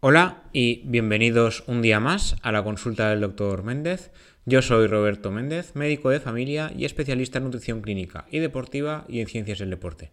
Hola 0.00 0.44
y 0.52 0.82
bienvenidos 0.84 1.64
un 1.66 1.82
día 1.82 1.98
más 1.98 2.36
a 2.42 2.52
la 2.52 2.62
consulta 2.62 3.10
del 3.10 3.20
doctor 3.20 3.64
Méndez. 3.64 4.12
Yo 4.46 4.62
soy 4.62 4.86
Roberto 4.86 5.32
Méndez, 5.32 5.74
médico 5.74 6.10
de 6.10 6.20
familia 6.20 6.70
y 6.72 6.84
especialista 6.84 7.38
en 7.38 7.44
nutrición 7.46 7.82
clínica 7.82 8.24
y 8.30 8.38
deportiva 8.38 9.04
y 9.08 9.18
en 9.20 9.26
ciencias 9.26 9.58
del 9.58 9.70
deporte. 9.70 10.12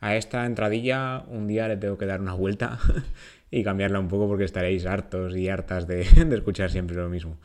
A 0.00 0.14
esta 0.16 0.44
entradilla 0.44 1.24
un 1.26 1.46
día 1.46 1.68
le 1.68 1.78
tengo 1.78 1.96
que 1.96 2.04
dar 2.04 2.20
una 2.20 2.34
vuelta 2.34 2.78
y 3.50 3.64
cambiarla 3.64 3.98
un 3.98 4.08
poco 4.08 4.28
porque 4.28 4.44
estaréis 4.44 4.84
hartos 4.84 5.34
y 5.34 5.48
hartas 5.48 5.86
de, 5.86 6.04
de 6.26 6.36
escuchar 6.36 6.70
siempre 6.70 6.94
lo 6.94 7.08
mismo. 7.08 7.38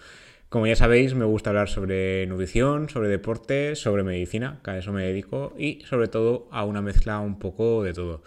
Como 0.49 0.67
ya 0.67 0.75
sabéis, 0.75 1.13
me 1.13 1.23
gusta 1.23 1.51
hablar 1.51 1.69
sobre 1.69 2.27
nutrición, 2.27 2.89
sobre 2.89 3.07
deporte, 3.07 3.77
sobre 3.77 4.03
medicina, 4.03 4.59
que 4.65 4.71
a 4.71 4.77
eso 4.79 4.91
me 4.91 5.05
dedico, 5.05 5.53
y 5.57 5.79
sobre 5.85 6.09
todo 6.09 6.49
a 6.51 6.65
una 6.65 6.81
mezcla 6.81 7.21
un 7.21 7.39
poco 7.39 7.83
de 7.83 7.93
todo, 7.93 8.21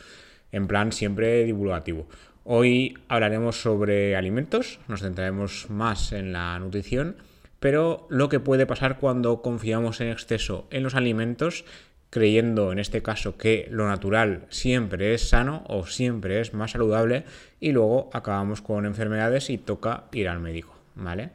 en 0.52 0.68
plan 0.68 0.92
siempre 0.92 1.44
divulgativo. 1.44 2.08
Hoy 2.44 2.98
hablaremos 3.06 3.60
sobre 3.62 4.16
alimentos, 4.16 4.80
nos 4.88 5.02
centraremos 5.02 5.70
más 5.70 6.10
en 6.10 6.32
la 6.32 6.58
nutrición, 6.58 7.14
pero 7.60 8.08
lo 8.10 8.28
que 8.28 8.40
puede 8.40 8.66
pasar 8.66 8.98
cuando 8.98 9.42
confiamos 9.42 10.00
en 10.00 10.08
exceso 10.08 10.66
en 10.72 10.82
los 10.82 10.96
alimentos, 10.96 11.64
creyendo 12.10 12.72
en 12.72 12.80
este 12.80 13.00
caso 13.00 13.36
que 13.36 13.68
lo 13.70 13.86
natural 13.86 14.46
siempre 14.48 15.14
es 15.14 15.28
sano 15.28 15.62
o 15.68 15.86
siempre 15.86 16.40
es 16.40 16.52
más 16.52 16.72
saludable 16.72 17.24
y 17.60 17.70
luego 17.70 18.10
acabamos 18.12 18.60
con 18.60 18.86
enfermedades 18.86 19.48
y 19.48 19.56
toca 19.56 20.06
ir 20.10 20.28
al 20.28 20.40
médico, 20.40 20.74
¿vale? 20.96 21.30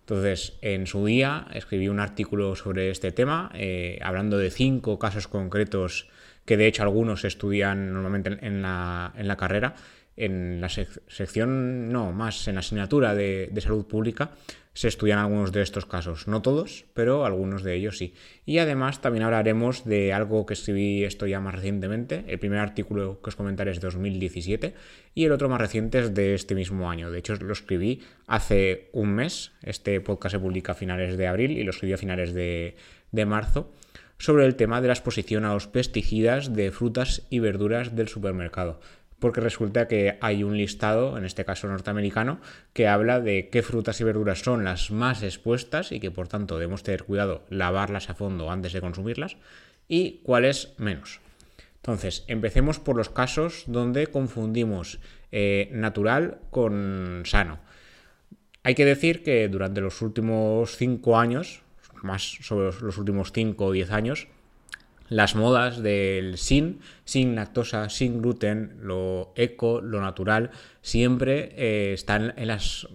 Entonces, 0.00 0.58
en 0.60 0.88
su 0.88 1.06
día 1.06 1.46
escribí 1.54 1.86
un 1.86 2.00
artículo 2.00 2.56
sobre 2.56 2.90
este 2.90 3.12
tema, 3.12 3.52
eh, 3.54 4.00
hablando 4.02 4.38
de 4.38 4.50
cinco 4.50 4.98
casos 4.98 5.28
concretos 5.28 6.08
que 6.44 6.56
de 6.56 6.66
hecho 6.66 6.82
algunos 6.82 7.24
estudian 7.24 7.92
normalmente 7.92 8.38
en 8.40 8.62
la, 8.62 9.12
en 9.16 9.28
la 9.28 9.36
carrera 9.36 9.74
en 10.18 10.60
la 10.60 10.68
sección, 10.68 11.90
no, 11.90 12.12
más 12.12 12.48
en 12.48 12.54
la 12.54 12.60
asignatura 12.60 13.14
de, 13.14 13.50
salud 13.60 13.86
pública, 13.86 14.32
se 14.74 14.88
estudian 14.88 15.18
algunos 15.18 15.52
de 15.52 15.62
estos 15.62 15.86
casos. 15.86 16.28
No 16.28 16.42
todos, 16.42 16.84
pero 16.94 17.24
algunos 17.24 17.62
de 17.62 17.74
ellos 17.74 17.98
sí. 17.98 18.14
Y 18.44 18.58
además 18.58 19.00
también 19.00 19.24
hablaremos 19.24 19.84
de 19.84 20.12
algo 20.12 20.44
que 20.46 20.54
escribí 20.54 21.04
esto 21.04 21.26
ya 21.26 21.40
más 21.40 21.54
recientemente. 21.54 22.24
El 22.28 22.38
primer 22.38 22.58
artículo 22.58 23.20
que 23.22 23.30
os 23.30 23.36
comentaré 23.36 23.70
es 23.70 23.80
de 23.80 23.86
2017 23.86 24.74
y 25.14 25.24
el 25.24 25.32
otro 25.32 25.48
más 25.48 25.60
reciente 25.60 26.00
es 26.00 26.14
de 26.14 26.34
este 26.34 26.54
mismo 26.54 26.90
año. 26.90 27.10
De 27.10 27.18
hecho, 27.18 27.34
lo 27.36 27.52
escribí 27.52 28.02
hace 28.26 28.90
un 28.92 29.14
mes. 29.14 29.52
Este 29.62 30.00
podcast 30.00 30.34
se 30.34 30.40
publica 30.40 30.72
a 30.72 30.76
finales 30.76 31.16
de 31.16 31.26
abril 31.26 31.52
y 31.52 31.64
lo 31.64 31.70
escribí 31.70 31.92
a 31.92 31.98
finales 31.98 32.32
de, 32.34 32.76
de 33.10 33.26
marzo 33.26 33.72
sobre 34.18 34.46
el 34.46 34.56
tema 34.56 34.80
de 34.80 34.88
la 34.88 34.94
exposición 34.94 35.44
a 35.44 35.54
los 35.54 35.68
pesticidas 35.68 36.52
de 36.54 36.72
frutas 36.72 37.26
y 37.30 37.38
verduras 37.38 37.94
del 37.94 38.08
supermercado 38.08 38.80
porque 39.18 39.40
resulta 39.40 39.88
que 39.88 40.18
hay 40.20 40.44
un 40.44 40.56
listado, 40.56 41.18
en 41.18 41.24
este 41.24 41.44
caso 41.44 41.68
norteamericano, 41.68 42.40
que 42.72 42.86
habla 42.86 43.20
de 43.20 43.48
qué 43.48 43.62
frutas 43.62 44.00
y 44.00 44.04
verduras 44.04 44.40
son 44.40 44.64
las 44.64 44.90
más 44.90 45.22
expuestas 45.22 45.92
y 45.92 46.00
que 46.00 46.10
por 46.10 46.28
tanto 46.28 46.58
debemos 46.58 46.82
tener 46.82 47.04
cuidado 47.04 47.44
lavarlas 47.48 48.10
a 48.10 48.14
fondo 48.14 48.50
antes 48.50 48.72
de 48.72 48.80
consumirlas 48.80 49.36
y 49.88 50.20
cuáles 50.22 50.74
menos. 50.78 51.20
Entonces, 51.76 52.24
empecemos 52.26 52.78
por 52.78 52.96
los 52.96 53.08
casos 53.08 53.64
donde 53.66 54.08
confundimos 54.08 55.00
eh, 55.32 55.68
natural 55.72 56.38
con 56.50 57.22
sano. 57.24 57.60
Hay 58.62 58.74
que 58.74 58.84
decir 58.84 59.22
que 59.22 59.48
durante 59.48 59.80
los 59.80 60.02
últimos 60.02 60.76
5 60.76 61.18
años, 61.18 61.62
más 62.02 62.38
sobre 62.42 62.66
los 62.80 62.98
últimos 62.98 63.32
5 63.32 63.64
o 63.64 63.72
10 63.72 63.90
años, 63.92 64.28
las 65.08 65.34
modas 65.34 65.82
del 65.82 66.36
sin, 66.36 66.80
sin 67.04 67.34
lactosa, 67.34 67.88
sin 67.88 68.20
gluten, 68.20 68.78
lo 68.82 69.32
eco, 69.36 69.80
lo 69.80 70.00
natural, 70.00 70.50
siempre 70.82 71.52
eh, 71.56 71.92
están 71.94 72.34
en 72.36 72.48
las. 72.48 72.88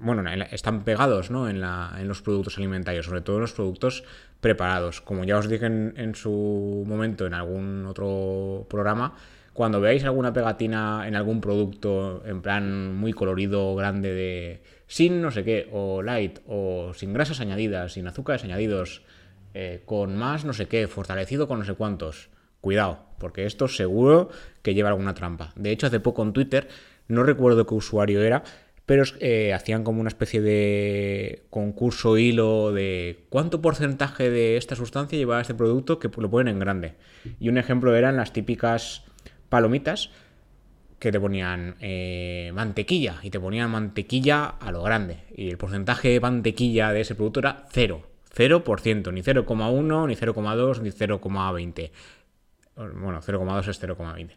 bueno, 0.00 0.24
están 0.50 0.84
pegados 0.84 1.30
¿no? 1.30 1.48
en, 1.48 1.60
la, 1.60 1.96
en, 1.98 2.08
los 2.08 2.22
productos 2.22 2.56
alimentarios, 2.58 3.06
sobre 3.06 3.20
todo 3.20 3.36
en 3.36 3.42
los 3.42 3.52
productos 3.52 4.04
preparados. 4.40 5.00
Como 5.00 5.24
ya 5.24 5.38
os 5.38 5.48
dije 5.48 5.66
en, 5.66 6.14
su 6.14 6.84
momento 6.86 7.26
en 7.26 7.34
algún 7.34 7.86
otro 7.86 8.66
programa, 8.68 9.14
cuando 9.52 9.80
veáis 9.80 10.04
alguna 10.04 10.32
pegatina 10.32 11.06
en 11.06 11.14
algún 11.14 11.40
producto 11.40 12.22
en 12.26 12.42
plan 12.42 12.94
muy 12.94 13.12
colorido, 13.12 13.74
grande 13.76 14.12
de 14.12 14.62
sin 14.86 15.22
no 15.22 15.30
sé 15.30 15.44
qué, 15.44 15.68
o 15.72 16.02
light, 16.02 16.40
o 16.46 16.92
sin 16.94 17.12
grasas 17.12 17.40
añadidas, 17.40 17.92
sin 17.92 18.06
azúcares 18.06 18.44
añadidos, 18.44 19.02
eh, 19.54 19.82
con 19.86 20.16
más 20.16 20.44
no 20.44 20.52
sé 20.52 20.66
qué, 20.66 20.86
fortalecido 20.88 21.48
con 21.48 21.60
no 21.60 21.64
sé 21.64 21.74
cuántos. 21.74 22.28
Cuidado, 22.60 23.06
porque 23.18 23.46
esto 23.46 23.68
seguro 23.68 24.30
que 24.62 24.74
lleva 24.74 24.88
alguna 24.88 25.14
trampa. 25.14 25.52
De 25.54 25.70
hecho, 25.70 25.86
hace 25.86 26.00
poco 26.00 26.22
en 26.22 26.32
Twitter, 26.32 26.68
no 27.08 27.22
recuerdo 27.22 27.66
qué 27.66 27.74
usuario 27.74 28.22
era, 28.22 28.42
pero 28.86 29.04
eh, 29.20 29.54
hacían 29.54 29.84
como 29.84 30.00
una 30.00 30.08
especie 30.08 30.40
de 30.40 31.44
concurso 31.50 32.18
hilo 32.18 32.72
de 32.72 33.24
cuánto 33.30 33.62
porcentaje 33.62 34.28
de 34.30 34.56
esta 34.56 34.76
sustancia 34.76 35.16
lleva 35.16 35.40
este 35.40 35.54
producto 35.54 35.98
que 35.98 36.10
lo 36.16 36.30
ponen 36.30 36.54
en 36.54 36.58
grande. 36.58 36.94
Y 37.40 37.48
un 37.48 37.58
ejemplo 37.58 37.94
eran 37.94 38.16
las 38.16 38.32
típicas 38.32 39.04
palomitas 39.48 40.10
que 40.98 41.12
te 41.12 41.20
ponían 41.20 41.76
eh, 41.80 42.50
mantequilla 42.54 43.16
y 43.22 43.30
te 43.30 43.40
ponían 43.40 43.70
mantequilla 43.70 44.46
a 44.46 44.70
lo 44.72 44.82
grande. 44.82 45.18
Y 45.36 45.48
el 45.50 45.58
porcentaje 45.58 46.08
de 46.08 46.20
mantequilla 46.20 46.92
de 46.92 47.02
ese 47.02 47.14
producto 47.14 47.40
era 47.40 47.66
cero. 47.70 48.13
0%, 48.36 49.12
ni 49.12 49.22
0,1, 49.22 50.06
ni 50.06 50.16
0,2, 50.16 50.80
ni 50.80 50.90
0,20. 50.90 51.90
Bueno, 52.76 53.20
0,2 53.20 53.68
es 53.68 53.82
0,20. 53.82 54.30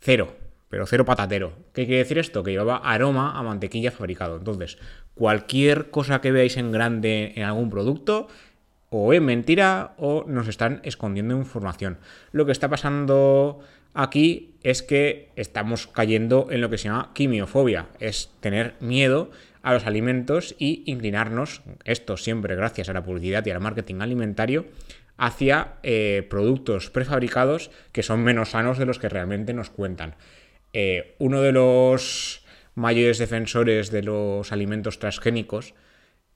Cero, 0.00 0.36
pero 0.68 0.86
cero 0.86 1.04
patatero. 1.04 1.52
¿Qué 1.72 1.86
quiere 1.86 1.98
decir 1.98 2.18
esto? 2.18 2.42
Que 2.42 2.50
llevaba 2.50 2.76
aroma 2.76 3.38
a 3.38 3.42
mantequilla 3.42 3.90
fabricado. 3.90 4.36
Entonces, 4.36 4.78
cualquier 5.14 5.90
cosa 5.90 6.20
que 6.20 6.30
veáis 6.30 6.56
en 6.56 6.70
grande 6.70 7.32
en 7.36 7.44
algún 7.44 7.70
producto, 7.70 8.28
o 8.90 9.12
es 9.12 9.20
mentira 9.20 9.94
o 9.98 10.24
nos 10.26 10.48
están 10.48 10.80
escondiendo 10.84 11.34
información. 11.34 11.98
Lo 12.32 12.46
que 12.46 12.52
está 12.52 12.68
pasando 12.68 13.60
aquí 13.94 14.54
es 14.62 14.82
que 14.82 15.30
estamos 15.36 15.86
cayendo 15.86 16.48
en 16.50 16.60
lo 16.60 16.70
que 16.70 16.78
se 16.78 16.84
llama 16.84 17.10
quimiofobia, 17.14 17.86
es 18.00 18.30
tener 18.40 18.74
miedo 18.80 19.30
a 19.62 19.72
los 19.72 19.86
alimentos 19.86 20.54
y 20.58 20.82
inclinarnos, 20.86 21.62
esto 21.84 22.16
siempre 22.16 22.56
gracias 22.56 22.88
a 22.88 22.92
la 22.92 23.02
publicidad 23.02 23.44
y 23.46 23.50
al 23.50 23.60
marketing 23.60 24.00
alimentario, 24.00 24.66
hacia 25.18 25.74
eh, 25.82 26.26
productos 26.30 26.90
prefabricados 26.90 27.70
que 27.92 28.04
son 28.04 28.22
menos 28.22 28.50
sanos 28.50 28.78
de 28.78 28.86
los 28.86 28.98
que 28.98 29.08
realmente 29.08 29.52
nos 29.52 29.68
cuentan. 29.68 30.14
Eh, 30.72 31.16
uno 31.18 31.42
de 31.42 31.52
los 31.52 32.44
mayores 32.74 33.18
defensores 33.18 33.90
de 33.90 34.04
los 34.04 34.52
alimentos 34.52 35.00
transgénicos, 35.00 35.74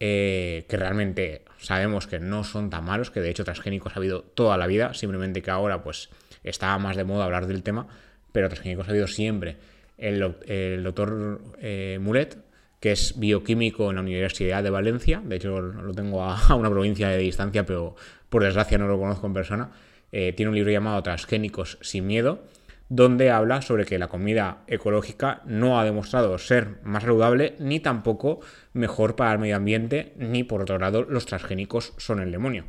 eh, 0.00 0.66
que 0.68 0.76
realmente 0.76 1.44
sabemos 1.58 2.08
que 2.08 2.18
no 2.18 2.42
son 2.42 2.70
tan 2.70 2.84
malos, 2.84 3.12
que 3.12 3.20
de 3.20 3.30
hecho 3.30 3.44
transgénicos 3.44 3.92
ha 3.94 4.00
habido 4.00 4.22
toda 4.22 4.58
la 4.58 4.66
vida, 4.66 4.94
simplemente 4.94 5.42
que 5.42 5.52
ahora 5.52 5.84
pues 5.84 6.10
está 6.42 6.76
más 6.78 6.96
de 6.96 7.04
moda 7.04 7.24
hablar 7.24 7.46
del 7.46 7.62
tema, 7.62 7.86
pero 8.32 8.48
transgénicos 8.48 8.88
ha 8.88 8.90
habido 8.90 9.06
siempre. 9.06 9.58
El, 9.96 10.34
el 10.48 10.82
doctor 10.82 11.40
Mulet, 12.00 12.36
que 12.82 12.90
es 12.90 13.16
bioquímico 13.16 13.90
en 13.90 13.94
la 13.94 14.02
Universidad 14.02 14.60
de 14.60 14.68
Valencia, 14.68 15.22
de 15.24 15.36
hecho 15.36 15.60
lo 15.60 15.94
tengo 15.94 16.24
a, 16.24 16.56
una 16.56 16.68
provincia 16.68 17.08
de 17.08 17.18
distancia, 17.18 17.64
pero 17.64 17.94
por 18.28 18.42
desgracia 18.42 18.76
no 18.76 18.88
lo 18.88 18.98
conozco 18.98 19.24
en 19.28 19.32
persona, 19.32 19.70
eh, 20.10 20.32
tiene 20.32 20.50
un 20.50 20.56
libro 20.56 20.72
llamado 20.72 21.00
Transgénicos 21.00 21.78
sin 21.80 22.08
miedo, 22.08 22.42
donde 22.88 23.30
habla 23.30 23.62
sobre 23.62 23.86
que 23.86 24.00
la 24.00 24.08
comida 24.08 24.64
ecológica 24.66 25.42
no 25.46 25.78
ha 25.78 25.84
demostrado 25.84 26.36
ser 26.38 26.80
más 26.82 27.04
saludable 27.04 27.54
ni 27.60 27.78
tampoco 27.78 28.40
mejor 28.72 29.14
para 29.14 29.32
el 29.32 29.38
medio 29.38 29.56
ambiente, 29.56 30.12
ni 30.16 30.42
por 30.42 30.60
otro 30.60 30.80
lado 30.80 31.02
los 31.02 31.24
transgénicos 31.24 31.94
son 31.98 32.18
el 32.18 32.32
demonio. 32.32 32.64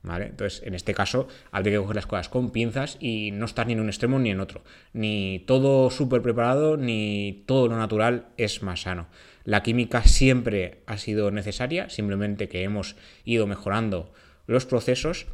¿Vale? 0.00 0.26
Entonces, 0.26 0.62
en 0.64 0.74
este 0.74 0.94
caso, 0.94 1.26
habría 1.50 1.74
que 1.74 1.80
coger 1.80 1.96
las 1.96 2.06
cosas 2.06 2.28
con 2.28 2.50
pinzas 2.50 2.96
y 3.00 3.32
no 3.32 3.44
estar 3.44 3.66
ni 3.66 3.74
en 3.74 3.80
un 3.80 3.88
extremo 3.88 4.18
ni 4.18 4.30
en 4.30 4.40
otro. 4.40 4.62
Ni 4.92 5.40
todo 5.40 5.90
súper 5.90 6.22
preparado, 6.22 6.76
ni 6.76 7.42
todo 7.46 7.68
lo 7.68 7.76
natural 7.76 8.28
es 8.36 8.62
más 8.62 8.82
sano. 8.82 9.08
La 9.48 9.62
química 9.62 10.02
siempre 10.02 10.82
ha 10.84 10.98
sido 10.98 11.30
necesaria, 11.30 11.88
simplemente 11.88 12.50
que 12.50 12.64
hemos 12.64 12.96
ido 13.24 13.46
mejorando 13.46 14.12
los 14.46 14.66
procesos, 14.66 15.24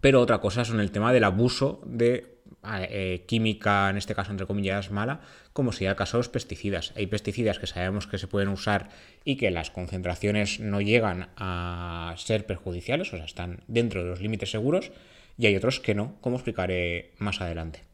pero 0.00 0.20
otra 0.20 0.40
cosa 0.40 0.64
son 0.64 0.80
el 0.80 0.90
tema 0.90 1.12
del 1.12 1.22
abuso 1.22 1.80
de 1.86 2.38
eh, 2.64 3.22
química, 3.28 3.90
en 3.90 3.96
este 3.96 4.16
caso 4.16 4.32
entre 4.32 4.48
comillas 4.48 4.90
mala, 4.90 5.20
como 5.52 5.70
sería 5.70 5.90
el 5.90 5.96
caso 5.96 6.16
de 6.16 6.22
los 6.22 6.30
pesticidas. 6.30 6.92
Hay 6.96 7.06
pesticidas 7.06 7.60
que 7.60 7.68
sabemos 7.68 8.08
que 8.08 8.18
se 8.18 8.26
pueden 8.26 8.48
usar 8.48 8.88
y 9.24 9.36
que 9.36 9.52
las 9.52 9.70
concentraciones 9.70 10.58
no 10.58 10.80
llegan 10.80 11.28
a 11.36 12.16
ser 12.18 12.44
perjudiciales, 12.44 13.14
o 13.14 13.16
sea, 13.18 13.24
están 13.24 13.62
dentro 13.68 14.02
de 14.02 14.10
los 14.10 14.20
límites 14.20 14.50
seguros, 14.50 14.90
y 15.38 15.46
hay 15.46 15.54
otros 15.54 15.78
que 15.78 15.94
no, 15.94 16.16
como 16.22 16.38
explicaré 16.38 17.12
más 17.18 17.40
adelante. 17.40 17.91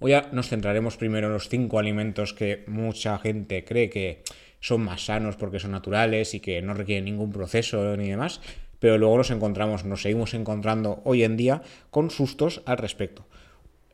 Hoy 0.00 0.10
ya 0.10 0.28
nos 0.32 0.48
centraremos 0.48 0.96
primero 0.96 1.28
en 1.28 1.32
los 1.32 1.48
cinco 1.48 1.78
alimentos 1.78 2.34
que 2.34 2.64
mucha 2.66 3.18
gente 3.18 3.64
cree 3.64 3.90
que 3.90 4.22
son 4.60 4.82
más 4.82 5.04
sanos 5.04 5.36
porque 5.36 5.60
son 5.60 5.70
naturales 5.70 6.34
y 6.34 6.40
que 6.40 6.60
no 6.62 6.74
requieren 6.74 7.04
ningún 7.04 7.32
proceso 7.32 7.96
ni 7.96 8.08
demás, 8.08 8.40
pero 8.80 8.98
luego 8.98 9.18
nos 9.18 9.30
encontramos, 9.30 9.84
nos 9.84 10.02
seguimos 10.02 10.34
encontrando 10.34 11.00
hoy 11.04 11.22
en 11.22 11.36
día 11.36 11.62
con 11.90 12.10
sustos 12.10 12.62
al 12.66 12.78
respecto. 12.78 13.26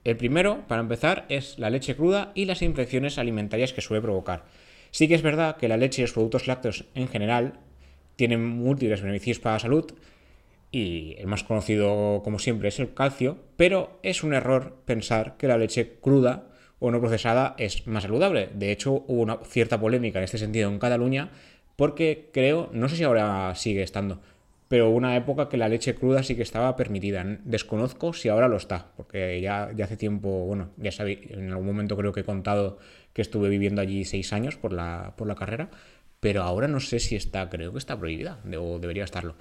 El 0.03 0.17
primero, 0.17 0.67
para 0.67 0.81
empezar, 0.81 1.27
es 1.29 1.59
la 1.59 1.69
leche 1.69 1.95
cruda 1.95 2.33
y 2.35 2.47
las 2.47 2.63
infecciones 2.63 3.19
alimentarias 3.19 3.75
que 3.75 3.83
suele 3.83 4.01
provocar. 4.01 4.45
Sí 4.91 5.07
que 5.07 5.15
es 5.15 5.23
verdad 5.23 5.59
que 5.59 5.69
la 5.69 5.77
leche 5.77 6.01
y 6.01 6.05
los 6.05 6.13
productos 6.13 6.47
lácteos 6.47 6.87
en 6.95 7.09
general 7.09 7.61
tienen 8.17 8.45
múltiples 8.45 9.03
beneficios 9.03 9.39
para 9.39 9.57
la 9.57 9.61
salud 9.61 9.93
y 10.71 11.17
el 11.19 11.27
más 11.27 11.45
conocido 11.45 12.23
como 12.23 12.39
siempre 12.39 12.69
es 12.69 12.79
el 12.79 12.95
calcio, 12.95 13.39
pero 13.57 13.99
es 14.03 14.23
un 14.23 14.35
error 14.35 14.77
pensar 14.85 15.37
que 15.37 15.49
la 15.49 15.59
leche 15.59 15.99
cruda 16.01 16.49
o 16.79 16.91
no 16.91 17.01
procesada 17.01 17.55
es 17.59 17.87
más 17.87 18.05
saludable. 18.05 18.49
De 18.55 18.73
hecho, 18.73 19.05
hubo 19.07 19.23
una 19.23 19.39
cierta 19.45 19.81
polémica 19.81 20.19
en 20.19 20.25
este 20.25 20.39
sentido 20.39 20.71
en 20.71 20.79
Cataluña 20.79 21.31
porque 21.77 22.31
creo, 22.33 22.69
no 22.73 22.89
sé 22.89 22.97
si 22.97 23.05
ahora 23.05 23.55
sigue 23.55 23.83
estando, 23.83 24.21
pero 24.69 24.89
hubo 24.89 24.97
una 24.97 25.17
época 25.17 25.49
que 25.49 25.57
la 25.57 25.69
leche 25.69 25.95
cruda 25.95 26.23
sí 26.23 26.37
que 26.37 26.43
estaba 26.43 26.77
permitida. 26.77 27.25
Desconozco 27.45 28.13
si 28.13 28.29
ahora 28.29 28.49
lo 28.49 28.57
está, 28.57 28.93
porque 28.97 29.41
ya, 29.41 29.71
ya 29.75 29.87
hace 29.87 29.97
tiempo, 29.97 30.29
bueno, 30.47 30.71
ya 30.77 30.93
sabéis, 30.93 31.19
en 31.31 31.51
algún 31.51 31.67
momento 31.67 31.97
creo 31.97 32.13
que 32.13 32.21
he 32.21 32.25
contado 32.25 32.79
que 33.13 33.23
estuve 33.23 33.49
viviendo 33.49 33.83
allí 33.83 34.05
seis 34.05 34.33
años 34.33 34.57
por 34.57 34.73
la, 34.73 35.15
por 35.17 35.27
la 35.27 35.35
carrera, 35.35 35.71
pero 36.21 36.43
ahora 36.43 36.69
no 36.69 36.81
sé 36.81 37.01
si 37.01 37.17
está, 37.17 37.49
creo 37.51 37.73
que 37.73 37.79
está 37.79 37.99
prohibida, 37.99 38.39
o 38.59 38.79
debería 38.79 39.05
estarlo. 39.05 39.35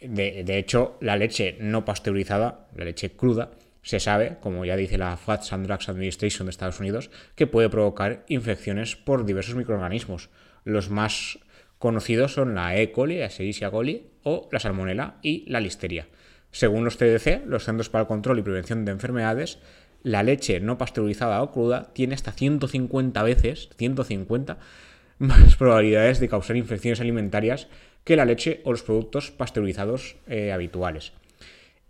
De, 0.00 0.58
hecho, 0.58 0.96
la 1.00 1.16
leche 1.16 1.56
no 1.60 1.84
pasteurizada, 1.84 2.68
la 2.76 2.84
leche 2.84 3.10
cruda, 3.10 3.50
se 3.82 4.00
sabe, 4.00 4.36
como 4.40 4.64
ya 4.64 4.76
dice 4.76 4.98
la 4.98 5.16
Fats 5.16 5.52
and 5.52 5.66
Drugs 5.66 5.88
Administration 5.88 6.46
de 6.46 6.50
Estados 6.50 6.78
Unidos, 6.78 7.10
que 7.34 7.46
puede 7.46 7.68
provocar 7.68 8.24
infecciones 8.28 8.96
por 8.96 9.24
diversos 9.24 9.56
microorganismos. 9.56 10.30
Los 10.64 10.90
más 10.90 11.38
conocidos 11.78 12.34
son 12.34 12.54
la 12.54 12.76
E. 12.76 12.92
coli, 12.92 13.18
la 13.18 13.26
Escherichia 13.26 13.70
coli 13.70 14.10
o 14.22 14.48
la 14.52 14.60
salmonela 14.60 15.16
y 15.22 15.44
la 15.50 15.60
listeria. 15.60 16.06
Según 16.50 16.84
los 16.84 16.96
CDC, 16.96 17.46
los 17.46 17.64
Centros 17.64 17.88
para 17.88 18.02
el 18.02 18.08
Control 18.08 18.38
y 18.38 18.42
Prevención 18.42 18.84
de 18.84 18.92
Enfermedades, 18.92 19.58
la 20.02 20.22
leche 20.22 20.60
no 20.60 20.78
pasteurizada 20.78 21.42
o 21.42 21.50
cruda 21.50 21.90
tiene 21.92 22.14
hasta 22.14 22.32
150 22.32 23.22
veces, 23.22 23.68
150 23.76 24.58
más 25.18 25.56
probabilidades 25.56 26.20
de 26.20 26.28
causar 26.28 26.56
infecciones 26.56 27.00
alimentarias 27.00 27.68
que 28.08 28.16
la 28.16 28.24
leche 28.24 28.62
o 28.64 28.70
los 28.70 28.82
productos 28.82 29.30
pasteurizados 29.30 30.16
eh, 30.28 30.50
habituales. 30.50 31.12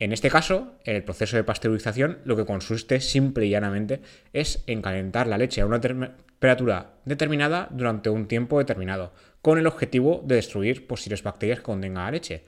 En 0.01 0.13
este 0.13 0.31
caso, 0.31 0.75
el 0.83 1.05
proceso 1.05 1.37
de 1.37 1.45
pasteurización 1.45 2.19
lo 2.25 2.35
que 2.35 2.45
consiste 2.45 3.01
simple 3.01 3.47
y 3.47 3.51
llanamente 3.51 4.01
es 4.33 4.65
en 4.67 4.83
calentar 4.83 5.29
la 5.29 5.39
leche 5.39 5.61
a 5.61 5.67
una 5.67 5.81
temperatura 5.81 6.95
determinada 7.05 7.69
durante 7.71 8.11
un 8.11 8.27
tiempo 8.27 8.59
determinado, 8.59 9.13
con 9.43 9.61
el 9.61 9.69
objetivo 9.69 10.21
de 10.27 10.35
destruir 10.35 10.89
posibles 10.89 11.23
bacterias 11.23 11.61
que 11.61 11.67
contengan 11.67 12.07
la 12.07 12.11
leche. 12.11 12.43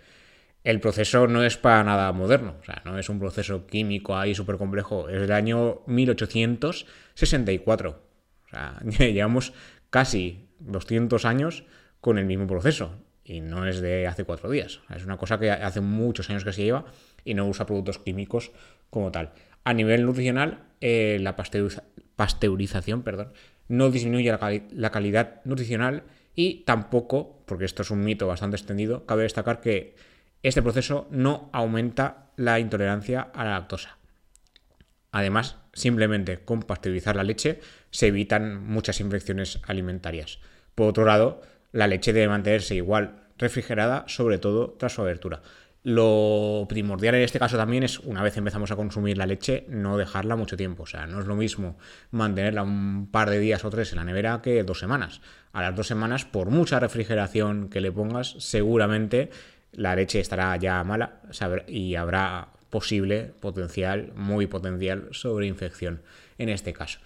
El 0.65 0.81
proceso 0.81 1.29
no 1.29 1.45
es 1.45 1.57
para 1.57 1.85
nada 1.85 2.11
moderno, 2.11 2.57
o 2.61 2.65
sea, 2.65 2.83
no 2.85 2.99
es 2.99 3.09
un 3.09 3.21
proceso 3.21 3.69
químico 3.69 4.17
ahí 4.17 4.35
súper 4.35 4.57
complejo, 4.57 5.09
es 5.09 5.21
del 5.21 5.31
año 5.31 5.83
1864. 5.87 7.91
O 7.91 8.49
sea, 8.49 8.81
llevamos 8.99 9.53
casi 9.91 10.49
200 10.59 11.25
años 11.25 11.63
con 12.01 12.19
el 12.19 12.25
mismo 12.25 12.49
proceso 12.49 12.99
y 13.31 13.41
no 13.41 13.65
es 13.65 13.81
de 13.81 14.09
hace 14.09 14.25
cuatro 14.25 14.51
días. 14.51 14.81
Es 14.95 15.05
una 15.05 15.17
cosa 15.17 15.39
que 15.39 15.53
hace 15.53 15.81
muchos 15.81 16.29
años 16.31 16.43
que 16.43 16.53
se 16.53 16.65
lleva 16.65 16.87
y 17.25 17.35
no 17.35 17.47
usa 17.47 17.65
productos 17.65 18.01
químicos 18.01 18.51
como 18.91 19.13
tal. 19.13 19.31
A 19.63 19.73
nivel 19.73 20.05
nutricional, 20.05 20.65
eh, 20.81 21.19
la 21.21 21.37
pasteurización 21.37 23.03
perdón, 23.03 23.33
no 23.69 23.91
disminuye 23.91 24.33
la, 24.33 24.91
calidad 24.91 25.43
nutricional 25.45 26.03
y 26.35 26.65
tampoco, 26.65 27.45
porque 27.47 27.67
esto 27.67 27.83
es 27.83 27.93
un 27.93 28.03
mito 28.03 28.27
bastante 28.27 28.57
extendido, 28.57 29.07
cabe 29.07 29.23
destacar 29.23 29.61
que 29.61 29.95
este 30.43 30.61
proceso 30.61 31.07
no 31.13 31.51
aumenta 31.53 32.31
la 32.37 32.59
intolerancia 32.59 33.21
a 33.33 33.45
la 33.45 33.51
lactosa. 33.51 33.99
Además, 35.13 35.57
simplemente 35.73 36.39
con 36.39 36.63
pasteurizar 36.63 37.15
la 37.15 37.23
leche 37.23 37.61
se 37.93 38.09
evitan 38.09 38.67
muchas 38.67 38.99
infecciones 38.99 39.61
alimentarias. 39.69 40.41
Por 40.75 40.89
otro 40.89 41.05
lado, 41.05 41.43
la 41.71 41.87
leche 41.87 42.13
debe 42.13 42.29
mantenerse 42.29 42.75
igual 42.75 43.20
refrigerada, 43.41 44.05
sobre 44.07 44.39
todo 44.39 44.77
tras 44.79 44.93
su 44.93 45.01
abertura. 45.01 45.43
Lo 45.83 46.67
primordial 46.69 47.15
en 47.15 47.23
este 47.23 47.39
caso 47.39 47.57
también 47.57 47.83
es, 47.83 48.01
una 48.01 48.23
vez 48.23 48.37
empezamos 48.37 48.71
a 48.71 48.77
consumir 48.77 49.17
la 49.17 49.25
leche, 49.25 49.65
no 49.69 49.97
dejarla 49.97 50.37
mucho 50.37 50.57
tiempo. 50.57 50.83
O 50.83 50.87
sea, 50.87 51.07
no 51.07 51.21
es 51.21 51.27
lo 51.27 51.37
mismo 51.37 51.79
mantenerla 52.11 52.63
un 52.63 53.09
par 53.11 53.31
de 53.31 53.39
días 53.39 53.65
o 53.65 53.71
tres 53.71 53.91
en 53.93 53.97
la 53.97 54.05
nevera 54.05 54.43
que 54.43 54.63
dos 54.63 54.79
semanas. 54.79 55.23
A 55.53 55.63
las 55.63 55.75
dos 55.75 55.87
semanas, 55.87 56.27
por 56.27 56.51
mucha 56.51 56.81
refrigeración 56.81 57.71
que 57.71 57.81
le 57.81 57.91
pongas, 57.91 58.37
seguramente 58.39 59.31
la 59.73 59.97
leche 59.97 60.21
estará 60.21 60.55
ya 60.57 60.85
mala 60.85 61.23
y 61.67 61.95
habrá 61.95 62.49
posible, 62.69 63.33
potencial, 63.41 64.13
muy 64.15 64.47
potencial 64.47 65.09
sobreinfección 65.13 66.03
en 66.37 66.51
este 66.51 66.75
caso. 66.75 67.01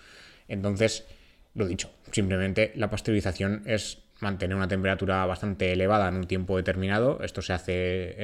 Entonces, 0.49 1.07
lo 1.55 1.67
dicho, 1.67 1.91
simplemente 2.15 2.73
la 2.77 2.89
pasteurización 2.89 3.63
es 3.67 3.99
mantener 4.21 4.57
una 4.57 4.69
temperatura 4.69 5.27
bastante 5.27 5.73
elevada 5.73 6.09
en 6.09 6.15
un 6.15 6.27
tiempo 6.27 6.57
determinado. 6.57 7.19
Esto 7.23 7.43
se 7.43 7.53
hace 7.53 8.15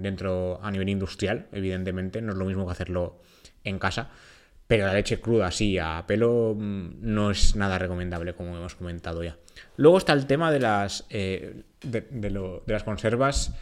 dentro 0.00 0.60
a 0.62 0.70
nivel 0.70 0.88
industrial, 0.88 1.48
evidentemente, 1.52 2.22
no 2.22 2.32
es 2.32 2.38
lo 2.38 2.44
mismo 2.44 2.64
que 2.64 2.72
hacerlo 2.72 3.20
en 3.64 3.78
casa. 3.78 4.10
Pero 4.68 4.86
la 4.86 4.94
leche 4.94 5.20
cruda 5.20 5.48
así 5.48 5.78
a 5.78 6.04
pelo 6.06 6.54
mm, 6.56 7.00
no 7.00 7.32
es 7.32 7.56
nada 7.56 7.76
recomendable, 7.76 8.34
como 8.34 8.56
hemos 8.56 8.76
comentado 8.76 9.24
ya. 9.24 9.36
Luego 9.76 9.98
está 9.98 10.12
el 10.12 10.26
tema 10.26 10.52
de 10.52 10.60
las, 10.60 11.06
eh, 11.10 11.62
de, 11.82 12.62
las 12.66 12.84
conservas 12.84 13.52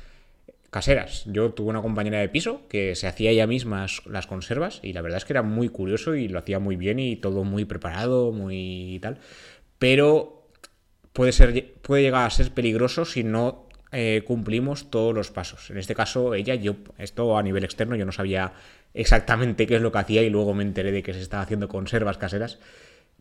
caseras. 0.68 1.24
Yo 1.24 1.52
tuve 1.52 1.70
una 1.70 1.80
compañera 1.80 2.18
de 2.18 2.28
piso 2.28 2.68
que 2.68 2.94
se 2.94 3.06
hacía 3.06 3.30
ella 3.30 3.46
misma 3.46 3.86
las 4.04 4.26
conservas 4.26 4.80
y 4.82 4.92
la 4.92 5.00
verdad 5.00 5.16
es 5.16 5.24
que 5.24 5.32
era 5.32 5.42
muy 5.42 5.70
curioso 5.70 6.14
y 6.14 6.28
lo 6.28 6.38
hacía 6.38 6.58
muy 6.58 6.76
bien 6.76 6.98
y 6.98 7.16
todo 7.16 7.42
muy 7.42 7.64
preparado, 7.64 8.30
muy 8.32 8.98
tal. 9.00 9.18
Pero 9.78 10.48
puede, 11.12 11.32
ser, 11.32 11.74
puede 11.82 12.02
llegar 12.02 12.26
a 12.26 12.30
ser 12.30 12.52
peligroso 12.52 13.04
si 13.04 13.24
no 13.24 13.68
eh, 13.90 14.22
cumplimos 14.26 14.90
todos 14.90 15.14
los 15.14 15.30
pasos. 15.30 15.70
En 15.70 15.78
este 15.78 15.94
caso, 15.94 16.34
ella, 16.34 16.54
yo, 16.54 16.76
esto 16.98 17.38
a 17.38 17.42
nivel 17.42 17.64
externo, 17.64 17.96
yo 17.96 18.04
no 18.04 18.12
sabía 18.12 18.52
exactamente 18.94 19.66
qué 19.66 19.76
es 19.76 19.82
lo 19.82 19.92
que 19.92 19.98
hacía 19.98 20.22
y 20.22 20.30
luego 20.30 20.54
me 20.54 20.62
enteré 20.62 20.92
de 20.92 21.02
que 21.02 21.14
se 21.14 21.20
estaba 21.20 21.42
haciendo 21.42 21.68
conservas 21.68 22.18
caseras. 22.18 22.58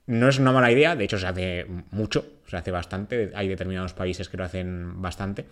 No 0.06 0.30
es 0.30 0.40
una 0.40 0.52
mala 0.52 0.72
idea, 0.72 0.96
de 0.96 1.04
hecho 1.04 1.18
se 1.18 1.28
hace 1.28 1.66
mucho, 1.92 2.26
se 2.48 2.58
hace 2.58 2.72
bastante, 2.72 3.32
hay 3.36 3.48
determinados 3.48 3.94
países 3.94 4.30
que 4.30 4.38
lo 4.38 4.46
hacen 4.46 5.02
bastante, 5.02 5.46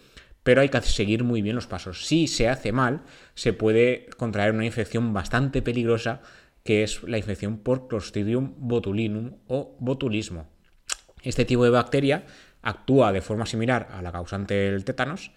pero 0.43 0.61
hay 0.61 0.69
que 0.69 0.81
seguir 0.81 1.23
muy 1.23 1.41
bien 1.41 1.55
los 1.55 1.67
pasos. 1.67 2.05
Si 2.05 2.27
se 2.27 2.47
hace 2.47 2.71
mal, 2.71 3.01
se 3.33 3.51
puede 3.51 4.07
contraer 4.17 4.53
una 4.53 4.65
infección 4.65 5.13
bastante 5.13 5.61
peligrosa 5.61 6.21
que 6.63 6.83
es 6.83 7.03
la 7.03 7.17
infección 7.17 7.57
por 7.57 7.87
Clostridium 7.87 8.53
botulinum 8.57 9.33
o 9.47 9.75
botulismo. 9.79 10.54
Este 11.25 11.43
tipo 11.43 11.63
de 11.63 11.71
bacteria 11.71 12.23
actúa 12.61 13.11
de 13.11 13.21
forma 13.21 13.47
similar 13.47 13.89
a 13.91 14.01
la 14.01 14.11
causante 14.11 14.53
del 14.53 14.85
tétanos, 14.85 15.31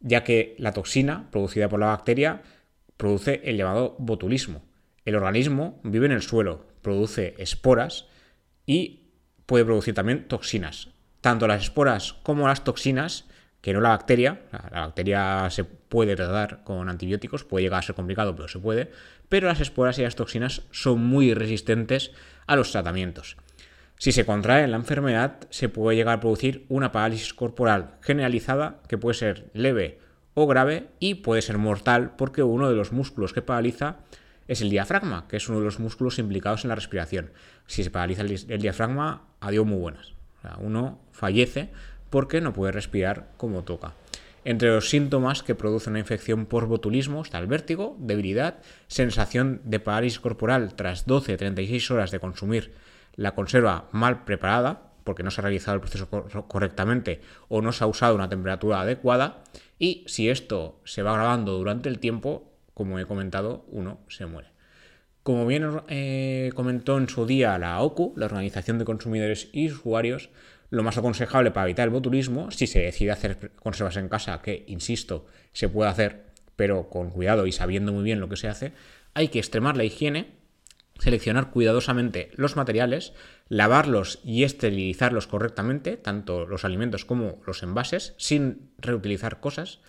ya 0.00 0.24
que 0.24 0.54
la 0.58 0.72
toxina 0.72 1.30
producida 1.30 1.68
por 1.70 1.80
la 1.80 1.86
bacteria 1.86 2.42
produce 2.98 3.40
el 3.44 3.56
llamado 3.56 3.96
botulismo. 3.98 4.62
El 5.06 5.16
organismo 5.16 5.80
vive 5.84 6.06
en 6.06 6.12
el 6.12 6.22
suelo, 6.22 6.66
produce 6.82 7.34
esporas 7.38 8.06
y 8.66 9.00
puede 9.46 9.64
producir 9.64 9.94
también 9.94 10.28
toxinas. 10.28 10.90
Tanto 11.22 11.46
las 11.46 11.62
esporas 11.62 12.12
como 12.12 12.46
las 12.46 12.62
toxinas, 12.62 13.24
que 13.62 13.72
no 13.72 13.80
la 13.80 13.90
bacteria, 13.90 14.42
la 14.70 14.80
bacteria 14.80 15.48
se 15.48 15.64
puede 15.64 16.14
tratar 16.14 16.62
con 16.62 16.90
antibióticos, 16.90 17.44
puede 17.44 17.64
llegar 17.64 17.78
a 17.78 17.86
ser 17.86 17.94
complicado, 17.94 18.36
pero 18.36 18.48
se 18.48 18.58
puede, 18.58 18.90
pero 19.30 19.48
las 19.48 19.60
esporas 19.60 19.98
y 19.98 20.02
las 20.02 20.16
toxinas 20.16 20.62
son 20.72 21.02
muy 21.02 21.32
resistentes 21.32 22.12
a 22.46 22.56
los 22.56 22.70
tratamientos. 22.70 23.36
Si 24.02 24.10
se 24.10 24.26
contrae 24.26 24.66
la 24.66 24.78
enfermedad, 24.78 25.36
se 25.50 25.68
puede 25.68 25.96
llegar 25.96 26.16
a 26.16 26.20
producir 26.20 26.66
una 26.68 26.90
parálisis 26.90 27.32
corporal 27.34 27.98
generalizada 28.00 28.80
que 28.88 28.98
puede 28.98 29.14
ser 29.14 29.48
leve 29.54 30.00
o 30.34 30.48
grave 30.48 30.88
y 30.98 31.14
puede 31.14 31.40
ser 31.40 31.56
mortal 31.56 32.16
porque 32.18 32.42
uno 32.42 32.68
de 32.68 32.74
los 32.74 32.90
músculos 32.90 33.32
que 33.32 33.42
paraliza 33.42 33.98
es 34.48 34.60
el 34.60 34.70
diafragma, 34.70 35.28
que 35.28 35.36
es 35.36 35.48
uno 35.48 35.60
de 35.60 35.64
los 35.66 35.78
músculos 35.78 36.18
implicados 36.18 36.64
en 36.64 36.70
la 36.70 36.74
respiración. 36.74 37.30
Si 37.68 37.84
se 37.84 37.92
paraliza 37.92 38.22
el, 38.22 38.60
diafragma, 38.60 39.22
adiós 39.38 39.66
muy 39.66 39.78
buenas. 39.78 40.14
uno 40.58 40.98
fallece 41.12 41.70
porque 42.10 42.40
no 42.40 42.52
puede 42.52 42.72
respirar 42.72 43.28
como 43.36 43.62
toca. 43.62 43.94
Entre 44.44 44.68
los 44.68 44.90
síntomas 44.90 45.44
que 45.44 45.54
produce 45.54 45.90
una 45.90 46.00
infección 46.00 46.46
por 46.46 46.66
botulismo 46.66 47.22
está 47.22 47.38
el 47.38 47.46
vértigo, 47.46 47.96
debilidad, 48.00 48.56
sensación 48.88 49.60
de 49.62 49.78
parálisis 49.78 50.18
corporal 50.18 50.74
tras 50.74 51.06
12-36 51.06 51.88
horas 51.92 52.10
de 52.10 52.18
consumir 52.18 52.72
la 53.14 53.34
conserva 53.34 53.88
mal 53.92 54.24
preparada, 54.24 54.92
porque 55.04 55.22
no 55.22 55.30
se 55.30 55.40
ha 55.40 55.42
realizado 55.42 55.74
el 55.74 55.80
proceso 55.80 56.08
correctamente 56.48 57.20
o 57.48 57.60
no 57.60 57.72
se 57.72 57.84
ha 57.84 57.86
usado 57.86 58.14
una 58.14 58.28
temperatura 58.28 58.80
adecuada, 58.80 59.42
y 59.78 60.04
si 60.06 60.28
esto 60.28 60.80
se 60.84 61.02
va 61.02 61.14
grabando 61.14 61.58
durante 61.58 61.88
el 61.88 61.98
tiempo, 61.98 62.52
como 62.74 62.98
he 62.98 63.06
comentado, 63.06 63.64
uno 63.68 64.00
se 64.08 64.26
muere. 64.26 64.48
Como 65.22 65.46
bien 65.46 65.82
eh, 65.88 66.50
comentó 66.54 66.98
en 66.98 67.08
su 67.08 67.26
día 67.26 67.58
la 67.58 67.80
OCU, 67.80 68.12
la 68.16 68.26
Organización 68.26 68.78
de 68.78 68.84
Consumidores 68.84 69.48
y 69.52 69.70
Usuarios, 69.70 70.30
lo 70.70 70.82
más 70.82 70.98
aconsejable 70.98 71.50
para 71.50 71.66
evitar 71.66 71.84
el 71.84 71.92
botulismo, 71.92 72.50
si 72.50 72.66
se 72.66 72.80
decide 72.80 73.12
hacer 73.12 73.52
conservas 73.56 73.96
en 73.98 74.08
casa, 74.08 74.40
que, 74.40 74.64
insisto, 74.68 75.26
se 75.52 75.68
puede 75.68 75.90
hacer, 75.90 76.24
pero 76.56 76.88
con 76.88 77.10
cuidado 77.10 77.46
y 77.46 77.52
sabiendo 77.52 77.92
muy 77.92 78.02
bien 78.02 78.20
lo 78.20 78.28
que 78.28 78.36
se 78.36 78.48
hace, 78.48 78.72
hay 79.14 79.28
que 79.28 79.38
extremar 79.38 79.76
la 79.76 79.84
higiene, 79.84 80.32
seleccionar 81.02 81.50
cuidadosamente 81.50 82.30
los 82.36 82.54
materiales, 82.54 83.12
lavarlos 83.48 84.20
y 84.22 84.44
esterilizarlos 84.44 85.26
correctamente, 85.26 85.96
tanto 85.96 86.46
los 86.46 86.64
alimentos 86.64 87.04
como 87.04 87.42
los 87.44 87.64
envases, 87.64 88.14
sin 88.18 88.70
reutilizar 88.78 89.40
cosas, 89.40 89.80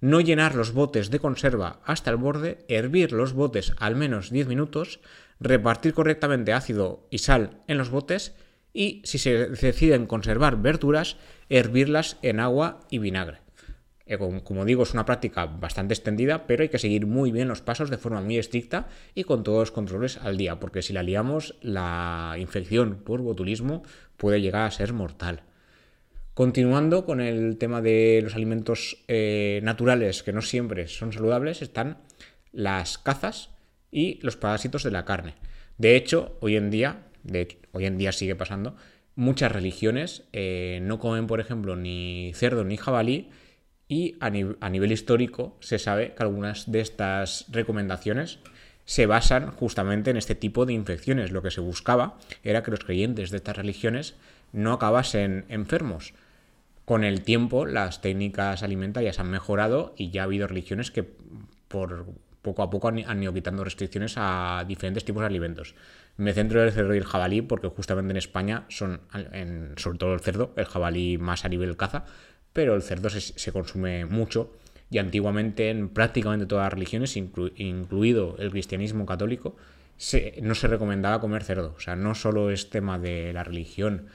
no 0.00 0.20
llenar 0.20 0.54
los 0.54 0.72
botes 0.72 1.10
de 1.10 1.18
conserva 1.18 1.80
hasta 1.84 2.12
el 2.12 2.16
borde, 2.16 2.64
hervir 2.68 3.10
los 3.10 3.32
botes 3.32 3.72
al 3.78 3.96
menos 3.96 4.30
10 4.30 4.46
minutos, 4.46 5.00
repartir 5.40 5.94
correctamente 5.94 6.52
ácido 6.52 7.08
y 7.10 7.18
sal 7.18 7.58
en 7.66 7.78
los 7.78 7.90
botes 7.90 8.36
y, 8.72 9.02
si 9.04 9.18
se 9.18 9.48
deciden 9.48 10.06
conservar 10.06 10.62
verduras, 10.62 11.16
hervirlas 11.48 12.18
en 12.22 12.38
agua 12.38 12.86
y 12.88 12.98
vinagre. 12.98 13.41
Eh, 14.06 14.18
como 14.18 14.64
digo, 14.64 14.82
es 14.82 14.94
una 14.94 15.04
práctica 15.04 15.46
bastante 15.46 15.94
extendida, 15.94 16.46
pero 16.46 16.62
hay 16.62 16.68
que 16.68 16.78
seguir 16.78 17.06
muy 17.06 17.30
bien 17.30 17.48
los 17.48 17.60
pasos 17.60 17.90
de 17.90 17.98
forma 17.98 18.20
muy 18.20 18.38
estricta 18.38 18.88
y 19.14 19.24
con 19.24 19.42
todos 19.42 19.60
los 19.60 19.70
controles 19.70 20.18
al 20.18 20.36
día, 20.36 20.58
porque 20.58 20.82
si 20.82 20.92
la 20.92 21.02
liamos, 21.02 21.56
la 21.62 22.34
infección 22.38 23.02
por 23.04 23.20
botulismo 23.20 23.82
puede 24.16 24.40
llegar 24.40 24.66
a 24.66 24.70
ser 24.70 24.92
mortal. 24.92 25.42
Continuando 26.34 27.04
con 27.04 27.20
el 27.20 27.58
tema 27.58 27.82
de 27.82 28.20
los 28.22 28.34
alimentos 28.34 29.04
eh, 29.06 29.60
naturales 29.62 30.22
que 30.22 30.32
no 30.32 30.40
siempre 30.40 30.88
son 30.88 31.12
saludables, 31.12 31.60
están 31.60 31.98
las 32.52 32.96
cazas 32.96 33.50
y 33.90 34.18
los 34.22 34.36
parásitos 34.36 34.82
de 34.82 34.90
la 34.90 35.04
carne. 35.04 35.34
De 35.76 35.94
hecho, 35.94 36.38
hoy 36.40 36.56
en 36.56 36.70
día, 36.70 37.02
hoy 37.72 37.84
en 37.84 37.98
día 37.98 38.12
sigue 38.12 38.34
pasando, 38.34 38.76
muchas 39.14 39.52
religiones 39.52 40.24
eh, 40.32 40.80
no 40.82 40.98
comen, 40.98 41.26
por 41.26 41.38
ejemplo, 41.38 41.76
ni 41.76 42.32
cerdo 42.34 42.64
ni 42.64 42.78
jabalí, 42.78 43.28
y 43.92 44.16
a, 44.20 44.30
nivel 44.30 44.90
histórico 44.90 45.54
se 45.60 45.78
sabe 45.78 46.14
que 46.14 46.22
algunas 46.22 46.72
de 46.72 46.80
estas 46.80 47.44
recomendaciones 47.50 48.38
se 48.86 49.04
basan 49.04 49.50
justamente 49.50 50.10
en 50.10 50.16
este 50.16 50.34
tipo 50.34 50.64
de 50.64 50.72
infecciones. 50.72 51.30
Lo 51.30 51.42
que 51.42 51.50
se 51.50 51.60
buscaba 51.60 52.16
era 52.42 52.62
que 52.62 52.70
los 52.70 52.80
creyentes 52.80 53.30
de 53.30 53.36
estas 53.36 53.58
religiones 53.58 54.14
no 54.50 54.72
acabasen 54.72 55.44
enfermos. 55.50 56.14
Con 56.86 57.04
el 57.04 57.20
tiempo 57.20 57.66
las 57.66 58.00
técnicas 58.00 58.62
alimentarias 58.62 59.18
han 59.18 59.28
mejorado 59.28 59.94
y 59.98 60.08
ya 60.08 60.22
ha 60.22 60.24
habido 60.24 60.46
religiones 60.46 60.90
que 60.90 61.06
por 61.68 62.06
poco 62.40 62.62
a 62.62 62.70
poco 62.70 62.88
han, 62.88 63.22
ido 63.22 63.34
quitando 63.34 63.62
restricciones 63.62 64.14
a 64.16 64.64
diferentes 64.66 65.04
tipos 65.04 65.20
de 65.20 65.26
alimentos. 65.26 65.74
Me 66.16 66.32
centro 66.32 66.60
en 66.60 66.68
el 66.68 66.72
cerdo 66.72 66.94
y 66.94 66.98
el 66.98 67.04
jabalí 67.04 67.42
porque 67.42 67.68
justamente 67.68 68.12
en 68.12 68.16
España 68.16 68.64
son, 68.68 69.02
sobre 69.76 69.98
todo 69.98 70.14
el 70.14 70.20
cerdo, 70.20 70.54
el 70.56 70.64
jabalí 70.64 71.18
más 71.18 71.44
a 71.44 71.50
nivel 71.50 71.76
caza, 71.76 72.06
pero 72.52 72.74
el 72.74 72.82
cerdo 72.82 73.08
se, 73.10 73.52
consume 73.52 74.06
mucho 74.06 74.52
y 74.90 74.98
antiguamente 74.98 75.70
en 75.70 75.88
prácticamente 75.88 76.46
todas 76.46 76.64
las 76.66 76.72
religiones, 76.74 77.16
incluido 77.16 78.36
el 78.38 78.50
cristianismo 78.50 79.06
católico, 79.06 79.56
no 80.42 80.54
se 80.54 80.68
recomendaba 80.68 81.20
comer 81.20 81.44
cerdo. 81.44 81.74
O 81.76 81.80
sea, 81.80 81.96
no 81.96 82.14
solo 82.14 82.50
es 82.50 82.70
tema 82.70 82.98
de 82.98 83.32
la 83.32 83.44
religión 83.44 84.08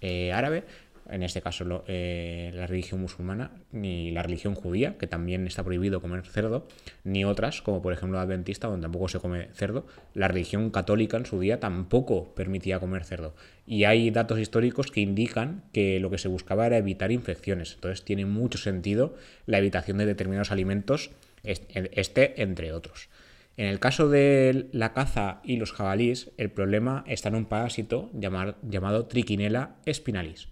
eh, 0.00 0.32
árabe, 0.32 0.64
en 1.10 1.22
este 1.22 1.42
caso 1.42 1.84
eh, 1.88 2.52
la 2.54 2.66
religión 2.66 3.00
musulmana, 3.00 3.50
ni 3.72 4.10
la 4.10 4.22
religión 4.22 4.54
judía, 4.54 4.96
que 4.98 5.06
también 5.06 5.46
está 5.46 5.64
prohibido 5.64 6.00
comer 6.00 6.24
cerdo, 6.26 6.66
ni 7.04 7.24
otras, 7.24 7.62
como 7.62 7.82
por 7.82 7.92
ejemplo 7.92 8.18
la 8.18 8.22
adventista, 8.22 8.68
donde 8.68 8.84
tampoco 8.84 9.08
se 9.08 9.18
come 9.18 9.48
cerdo. 9.52 9.86
La 10.14 10.28
religión 10.28 10.70
católica 10.70 11.16
en 11.16 11.26
su 11.26 11.40
día 11.40 11.60
tampoco 11.60 12.34
permitía 12.34 12.80
comer 12.80 13.04
cerdo. 13.04 13.34
Y 13.66 13.84
hay 13.84 14.10
datos 14.10 14.38
históricos 14.38 14.90
que 14.90 15.00
indican 15.00 15.64
que 15.72 16.00
lo 16.00 16.10
que 16.10 16.18
se 16.18 16.28
buscaba 16.28 16.66
era 16.66 16.78
evitar 16.78 17.12
infecciones. 17.12 17.74
Entonces 17.74 18.04
tiene 18.04 18.26
mucho 18.26 18.58
sentido 18.58 19.14
la 19.46 19.58
evitación 19.58 19.98
de 19.98 20.06
determinados 20.06 20.52
alimentos, 20.52 21.10
este 21.42 22.42
entre 22.42 22.72
otros. 22.72 23.08
En 23.56 23.66
el 23.66 23.78
caso 23.78 24.08
de 24.08 24.68
la 24.72 24.92
caza 24.94 25.40
y 25.44 25.56
los 25.56 25.72
jabalíes, 25.72 26.30
el 26.38 26.50
problema 26.50 27.04
está 27.06 27.28
en 27.28 27.34
un 27.34 27.46
parásito 27.46 28.10
llamado 28.14 29.06
Trichinella 29.06 29.74
spinalis 29.92 30.48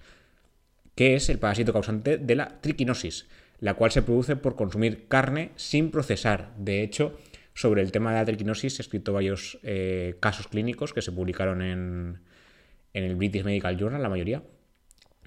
que 0.98 1.14
es 1.14 1.28
el 1.28 1.38
parásito 1.38 1.72
causante 1.72 2.18
de 2.18 2.34
la 2.34 2.60
triquinosis, 2.60 3.28
la 3.60 3.74
cual 3.74 3.92
se 3.92 4.02
produce 4.02 4.34
por 4.34 4.56
consumir 4.56 5.06
carne 5.06 5.52
sin 5.54 5.92
procesar. 5.92 6.52
De 6.56 6.82
hecho, 6.82 7.16
sobre 7.54 7.82
el 7.82 7.92
tema 7.92 8.10
de 8.10 8.16
la 8.18 8.24
triquinosis 8.24 8.80
he 8.80 8.82
escrito 8.82 9.12
varios 9.12 9.60
eh, 9.62 10.16
casos 10.18 10.48
clínicos 10.48 10.92
que 10.92 11.00
se 11.00 11.12
publicaron 11.12 11.62
en, 11.62 12.18
el 12.94 13.14
British 13.14 13.44
Medical 13.44 13.76
Journal, 13.78 14.02
la 14.02 14.08
mayoría, 14.08 14.42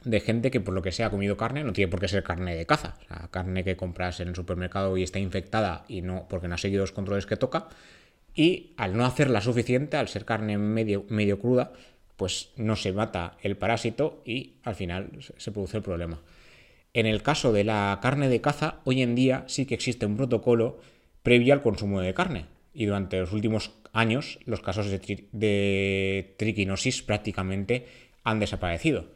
de 0.04 0.20
gente 0.20 0.52
que 0.52 0.60
por 0.60 0.74
lo 0.74 0.82
que 0.82 0.92
sea 0.92 1.08
ha 1.08 1.10
comido 1.10 1.38
carne, 1.38 1.64
no 1.64 1.72
tiene 1.72 1.90
por 1.90 2.02
qué 2.02 2.10
ser 2.10 2.24
carne 2.24 2.54
de 2.54 2.66
caza, 2.66 2.98
o 3.04 3.08
sea, 3.08 3.30
carne 3.32 3.64
que 3.64 3.78
compras 3.78 4.20
en 4.20 4.28
el 4.28 4.36
supermercado 4.36 4.98
y 4.98 5.04
está 5.04 5.20
infectada 5.20 5.86
y 5.88 6.02
no 6.02 6.28
porque 6.28 6.50
no 6.50 6.56
ha 6.56 6.58
seguido 6.58 6.82
los 6.82 6.92
controles 6.92 7.26
que 7.26 7.38
toca, 7.38 7.70
y 8.36 8.74
al 8.76 8.98
no 8.98 9.06
hacerla 9.06 9.40
suficiente, 9.40 9.96
al 9.96 10.10
ser 10.10 10.26
carne 10.26 10.58
medio, 10.58 11.06
medio 11.08 11.40
cruda, 11.40 11.72
pues 12.22 12.52
no 12.56 12.76
se 12.76 12.94
mata 12.94 13.36
el 13.42 13.58
parásito 13.58 14.22
y 14.24 14.58
al 14.62 14.76
final 14.76 15.10
se 15.38 15.52
produce 15.52 15.78
el 15.78 15.82
problema. 15.82 16.22
En 16.94 17.08
el 17.08 17.24
caso 17.24 17.52
de 17.52 17.64
la 17.64 17.98
carne 18.00 18.30
de 18.30 18.42
caza, 18.42 18.80
hoy 18.84 19.02
en 19.02 19.16
día 19.16 19.44
sí 19.48 19.66
que 19.66 19.74
existe 19.74 20.06
un 20.06 20.18
protocolo 20.18 20.80
previo 21.24 21.52
al 21.52 21.64
consumo 21.64 22.00
de 22.00 22.14
carne. 22.14 22.46
Y 22.76 22.86
durante 22.86 23.20
los 23.20 23.34
últimos 23.34 23.72
años 23.92 24.38
los 24.46 24.62
casos 24.62 24.86
de, 24.92 26.36
triquinosis 26.38 27.02
prácticamente 27.02 27.88
han 28.24 28.40
desaparecido. 28.40 29.08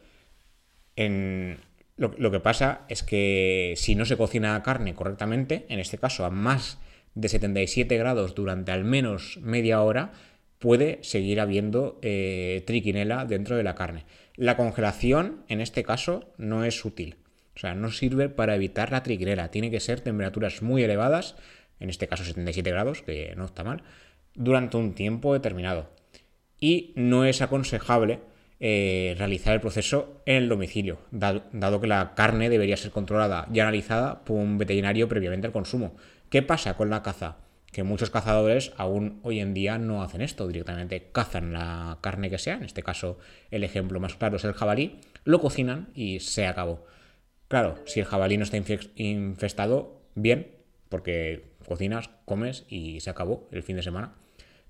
lo, 0.96 2.12
lo, 2.18 2.30
que 2.32 2.40
pasa 2.40 2.86
es 2.88 3.04
que 3.04 3.74
si 3.76 3.94
no 3.94 4.04
se 4.04 4.16
cocina 4.16 4.60
carne 4.64 4.96
correctamente, 4.96 5.64
en 5.68 5.78
este 5.78 5.98
caso 5.98 6.24
a 6.24 6.30
más 6.30 6.80
de 7.14 7.28
77 7.28 7.96
grados 7.98 8.34
durante 8.34 8.72
al 8.72 8.82
menos 8.82 9.38
media 9.42 9.80
hora, 9.80 10.10
puede 10.58 10.98
seguir 11.02 11.40
habiendo 11.40 11.98
eh, 12.02 12.62
triquinela 12.66 13.24
dentro 13.24 13.56
de 13.56 13.62
la 13.62 13.74
carne. 13.74 14.04
La 14.36 14.56
congelación, 14.56 15.44
en 15.48 15.60
este 15.60 15.82
caso, 15.82 16.32
no 16.38 16.64
es 16.64 16.84
útil. 16.84 17.16
O 17.54 17.58
sea, 17.58 17.74
no 17.74 17.90
sirve 17.90 18.28
para 18.28 18.54
evitar 18.54 18.92
la 18.92 19.02
triquinela. 19.02 19.50
Tiene 19.50 19.70
que 19.70 19.80
ser 19.80 20.00
temperaturas 20.00 20.62
muy 20.62 20.82
elevadas, 20.82 21.36
en 21.80 21.90
este 21.90 22.06
caso 22.06 22.24
77 22.24 22.70
grados, 22.70 23.02
que 23.02 23.34
no 23.36 23.46
está 23.46 23.64
mal, 23.64 23.82
durante 24.34 24.76
un 24.76 24.94
tiempo 24.94 25.32
determinado. 25.32 25.90
Y 26.60 26.92
no 26.96 27.24
es 27.24 27.42
aconsejable 27.42 28.20
eh, 28.58 29.14
realizar 29.18 29.52
el 29.52 29.60
proceso 29.60 30.22
en 30.24 30.36
el 30.36 30.48
domicilio, 30.48 30.98
dado, 31.10 31.80
que 31.80 31.86
la 31.86 32.14
carne 32.14 32.48
debería 32.48 32.78
ser 32.78 32.90
controlada 32.90 33.46
y 33.52 33.60
analizada 33.60 34.24
por 34.24 34.38
un 34.38 34.56
veterinario 34.56 35.08
previamente 35.08 35.46
al 35.46 35.52
consumo. 35.52 35.94
¿Qué 36.30 36.42
pasa 36.42 36.74
con 36.74 36.88
la 36.88 37.02
caza? 37.02 37.36
Que 37.76 37.82
muchos 37.82 38.08
cazadores 38.08 38.72
aún 38.78 39.20
hoy 39.22 39.38
en 39.38 39.52
día 39.52 39.76
no 39.76 40.02
hacen 40.02 40.22
esto, 40.22 40.48
directamente 40.48 41.10
cazan 41.12 41.52
la 41.52 41.98
carne 42.00 42.30
que 42.30 42.38
sea, 42.38 42.54
en 42.54 42.64
este 42.64 42.82
caso 42.82 43.18
el 43.50 43.64
ejemplo 43.64 44.00
más 44.00 44.14
claro 44.14 44.38
es 44.38 44.44
el 44.44 44.54
jabalí, 44.54 44.98
lo 45.24 45.42
cocinan 45.42 45.90
y 45.94 46.20
se 46.20 46.46
acabó. 46.46 46.86
Claro, 47.48 47.76
si 47.84 48.00
el 48.00 48.06
jabalí 48.06 48.38
no 48.38 48.44
está 48.44 48.56
infestado, 48.96 50.00
bien, 50.14 50.52
porque 50.88 51.50
cocinas, 51.68 52.08
comes 52.24 52.64
y 52.70 53.00
se 53.00 53.10
acabó 53.10 53.46
el 53.52 53.62
fin 53.62 53.76
de 53.76 53.82
semana. 53.82 54.14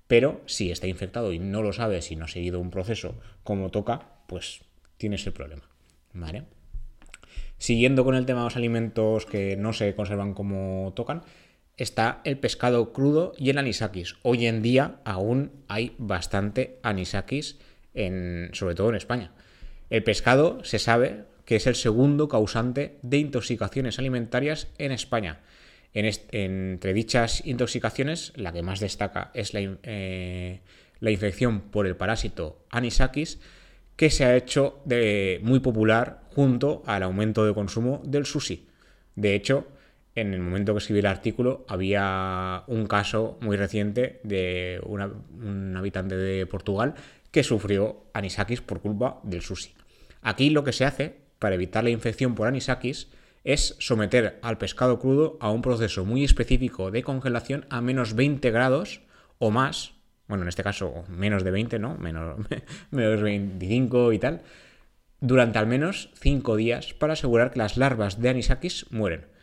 Pero 0.07 0.41
si 0.45 0.69
está 0.69 0.87
infectado 0.87 1.31
y 1.31 1.39
no 1.39 1.63
lo 1.63 1.71
sabes 1.71 2.11
y 2.11 2.17
no 2.17 2.25
ha 2.25 2.27
seguido 2.27 2.59
un 2.59 2.71
proceso 2.71 3.15
como 3.45 3.71
toca, 3.71 4.17
pues 4.27 4.65
tienes 4.97 5.25
el 5.25 5.31
problema. 5.31 5.63
¿Vale? 6.11 6.43
Siguiendo 7.57 8.03
con 8.03 8.15
el 8.15 8.25
tema 8.25 8.41
de 8.41 8.45
los 8.47 8.57
alimentos 8.57 9.25
que 9.25 9.55
no 9.55 9.71
se 9.71 9.95
conservan 9.95 10.33
como 10.33 10.91
tocan, 10.93 11.23
está 11.77 12.21
el 12.23 12.37
pescado 12.37 12.91
crudo 12.91 13.33
y 13.37 13.51
el 13.51 13.57
anisakis. 13.57 14.15
Hoy 14.23 14.47
en 14.47 14.61
día 14.61 14.99
aún 15.05 15.51
hay 15.67 15.95
bastante 15.97 16.79
anisakis, 16.81 17.57
en, 17.93 18.49
sobre 18.53 18.75
todo 18.75 18.89
en 18.89 18.95
España. 18.95 19.31
El 19.89 20.03
pescado 20.03 20.63
se 20.63 20.79
sabe 20.79 21.23
que 21.45 21.55
es 21.55 21.67
el 21.67 21.75
segundo 21.75 22.27
causante 22.27 22.97
de 23.03 23.17
intoxicaciones 23.17 23.99
alimentarias 23.99 24.67
en 24.77 24.91
España. 24.91 25.39
entre 25.93 26.93
dichas 26.93 27.41
intoxicaciones, 27.45 28.33
la 28.35 28.51
que 28.51 28.61
más 28.61 28.79
destaca 28.79 29.31
es 29.33 29.53
la, 29.53 29.61
eh, 29.83 30.59
la, 30.99 31.11
infección 31.11 31.61
por 31.61 31.87
el 31.87 31.95
parásito 31.95 32.59
anisakis, 32.69 33.39
que 33.95 34.11
se 34.11 34.25
ha 34.25 34.35
hecho 34.35 34.83
muy 35.41 35.59
popular 35.59 36.21
junto 36.35 36.83
al 36.85 37.01
aumento 37.01 37.45
de 37.45 37.53
consumo 37.53 38.01
del 38.05 38.25
sushi. 38.25 38.67
De 39.15 39.33
hecho, 39.33 39.67
en 40.17 40.33
el 40.33 40.41
momento 40.41 40.73
que 40.73 40.79
escribí 40.79 40.99
el 40.99 41.05
artículo 41.05 41.63
había 41.67 42.63
un 42.65 42.87
caso 42.87 43.37
muy 43.39 43.55
reciente 43.55 44.19
de 44.23 44.81
un 44.83 45.75
habitante 45.77 46.17
de 46.17 46.45
Portugal 46.47 46.95
que 47.29 47.43
sufrió 47.43 48.05
anisakis 48.13 48.61
por 48.61 48.81
culpa 48.81 49.19
del 49.23 49.43
sushi. 49.43 49.73
Aquí 50.23 50.49
lo 50.49 50.63
que 50.63 50.73
se 50.73 50.85
hace 50.85 51.15
para 51.37 51.53
evitar 51.53 51.83
la 51.83 51.91
infección 51.91 52.33
por 52.33 52.47
anisakis 52.47 53.09
es 53.43 53.75
someter 53.77 54.39
al 54.41 54.57
pescado 54.57 54.97
crudo 54.99 55.37
a 55.39 55.51
un 55.51 55.61
proceso 55.61 56.03
muy 56.03 56.23
específico 56.23 56.89
de 56.89 57.03
congelación 57.03 57.67
a 57.69 57.79
menos 57.81 58.15
20 58.15 58.49
grados 58.49 59.01
o 59.37 59.51
más, 59.51 59.93
bueno, 60.27 60.43
en 60.43 60.49
este 60.49 60.63
caso 60.63 61.05
menos 61.09 61.43
de 61.43 61.51
20, 61.51 61.77
¿no? 61.77 61.95
Menos, 61.97 62.39
menos 62.89 63.21
25 63.21 64.13
y 64.13 64.19
tal, 64.19 64.41
durante 65.21 65.59
al 65.59 65.67
menos 65.67 66.09
5 66.15 66.55
días 66.55 66.95
para 66.95 67.13
asegurar 67.13 67.51
que 67.51 67.59
las 67.59 67.77
larvas 67.77 68.19
de 68.19 68.29
anisakis 68.29 68.87
mueren. 68.89 69.36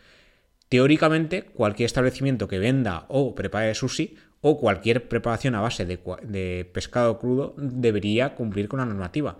Teóricamente, 0.68 1.42
cualquier 1.42 1.86
establecimiento 1.86 2.48
que 2.48 2.58
venda 2.58 3.06
o 3.08 3.34
prepare 3.34 3.74
sushi 3.74 4.16
o 4.40 4.58
cualquier 4.58 5.08
preparación 5.08 5.54
a 5.54 5.60
base 5.60 5.86
de, 5.86 6.70
pescado 6.72 7.18
crudo 7.18 7.54
debería 7.56 8.34
cumplir 8.34 8.68
con 8.68 8.80
la 8.80 8.86
normativa. 8.86 9.38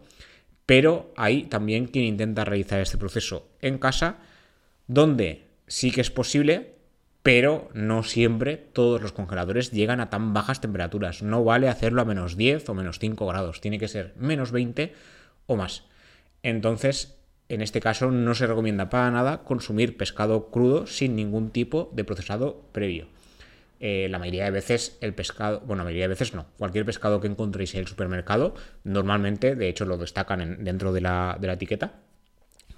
Pero 0.64 1.12
hay 1.16 1.44
también 1.44 1.86
quien 1.86 2.06
intenta 2.06 2.44
realizar 2.44 2.80
este 2.80 2.96
proceso 2.96 3.48
en 3.60 3.76
casa, 3.76 4.16
donde 4.86 5.44
sí 5.66 5.90
que 5.90 6.00
es 6.00 6.10
posible, 6.10 6.76
pero 7.22 7.68
no 7.74 8.02
siempre 8.02 8.56
todos 8.56 9.02
los 9.02 9.12
congeladores 9.12 9.72
llegan 9.72 10.00
a 10.00 10.08
tan 10.08 10.32
bajas 10.32 10.60
temperaturas. 10.60 11.22
No 11.22 11.44
vale 11.44 11.68
hacerlo 11.68 12.00
a 12.00 12.06
menos 12.06 12.36
10 12.36 12.68
o 12.68 12.74
menos 12.74 12.98
5 12.98 13.26
grados, 13.26 13.60
tiene 13.60 13.78
que 13.78 13.88
ser 13.88 14.14
menos 14.16 14.52
20 14.52 14.94
o 15.46 15.56
más. 15.56 15.84
Entonces, 16.42 17.18
en 17.54 17.62
este 17.62 17.80
caso 17.80 18.10
no 18.10 18.34
se 18.34 18.46
recomienda 18.46 18.90
para 18.90 19.10
nada 19.10 19.42
consumir 19.42 19.96
pescado 19.96 20.50
crudo 20.50 20.86
sin 20.86 21.16
ningún 21.16 21.50
tipo 21.50 21.90
de 21.94 22.04
procesado 22.04 22.64
previo. 22.72 23.06
Eh, 23.80 24.08
la 24.08 24.18
mayoría 24.18 24.44
de 24.44 24.50
veces 24.50 24.96
el 25.00 25.14
pescado, 25.14 25.60
bueno, 25.60 25.82
la 25.82 25.84
mayoría 25.84 26.04
de 26.04 26.14
veces 26.14 26.32
no, 26.34 26.46
cualquier 26.58 26.86
pescado 26.86 27.20
que 27.20 27.26
encontréis 27.26 27.74
en 27.74 27.80
el 27.80 27.86
supermercado, 27.86 28.54
normalmente, 28.84 29.56
de 29.56 29.68
hecho 29.68 29.84
lo 29.84 29.98
destacan 29.98 30.64
dentro 30.64 30.92
de 30.92 31.00
la, 31.00 31.36
de 31.38 31.46
la 31.46 31.52
etiqueta, 31.54 32.00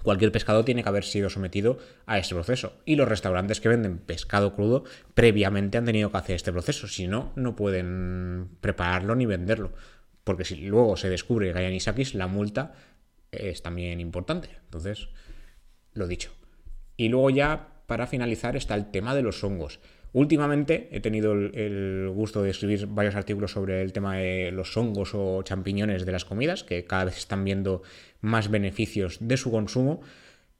cualquier 0.03 0.31
pescado 0.31 0.63
tiene 0.65 0.83
que 0.83 0.89
haber 0.89 1.03
sido 1.03 1.29
sometido 1.29 1.79
a 2.05 2.17
este 2.17 2.33
proceso. 2.33 2.73
Y 2.85 2.95
los 2.95 3.07
restaurantes 3.07 3.61
que 3.61 3.69
venden 3.69 3.97
pescado 3.97 4.55
crudo 4.55 4.85
previamente 5.13 5.77
han 5.77 5.85
tenido 5.85 6.11
que 6.11 6.17
hacer 6.17 6.35
este 6.35 6.51
proceso, 6.51 6.87
si 6.87 7.07
no, 7.07 7.31
no 7.35 7.55
pueden 7.55 8.49
prepararlo 8.61 9.15
ni 9.15 9.25
venderlo. 9.25 9.73
Porque 10.23 10.45
si 10.45 10.55
luego 10.55 10.97
se 10.97 11.09
descubre 11.09 11.51
que 11.51 11.59
hay 11.59 11.65
anisakis, 11.65 12.15
la 12.15 12.27
multa 12.27 12.73
es 13.37 13.61
también 13.61 13.99
importante. 13.99 14.49
Entonces, 14.65 15.09
lo 15.93 16.07
dicho. 16.07 16.31
Y 16.95 17.09
luego 17.09 17.29
ya, 17.29 17.81
para 17.87 18.07
finalizar, 18.07 18.55
está 18.55 18.75
el 18.75 18.91
tema 18.91 19.15
de 19.15 19.21
los 19.21 19.43
hongos. 19.43 19.79
Últimamente 20.13 20.89
he 20.91 20.99
tenido 20.99 21.33
el, 21.33 22.09
gusto 22.13 22.41
de 22.41 22.49
escribir 22.49 22.87
varios 22.87 23.15
artículos 23.15 23.51
sobre 23.51 23.81
el 23.81 23.93
tema 23.93 24.15
de 24.15 24.51
los 24.51 24.75
hongos 24.75 25.11
o 25.13 25.43
champiñones 25.43 26.05
de 26.05 26.11
las 26.11 26.25
comidas, 26.25 26.63
que 26.63 26.85
cada 26.85 27.05
vez 27.05 27.17
están 27.17 27.43
viendo 27.43 27.83
más 28.21 28.49
beneficios 28.49 29.17
de 29.19 29.37
su 29.37 29.51
consumo. 29.51 30.01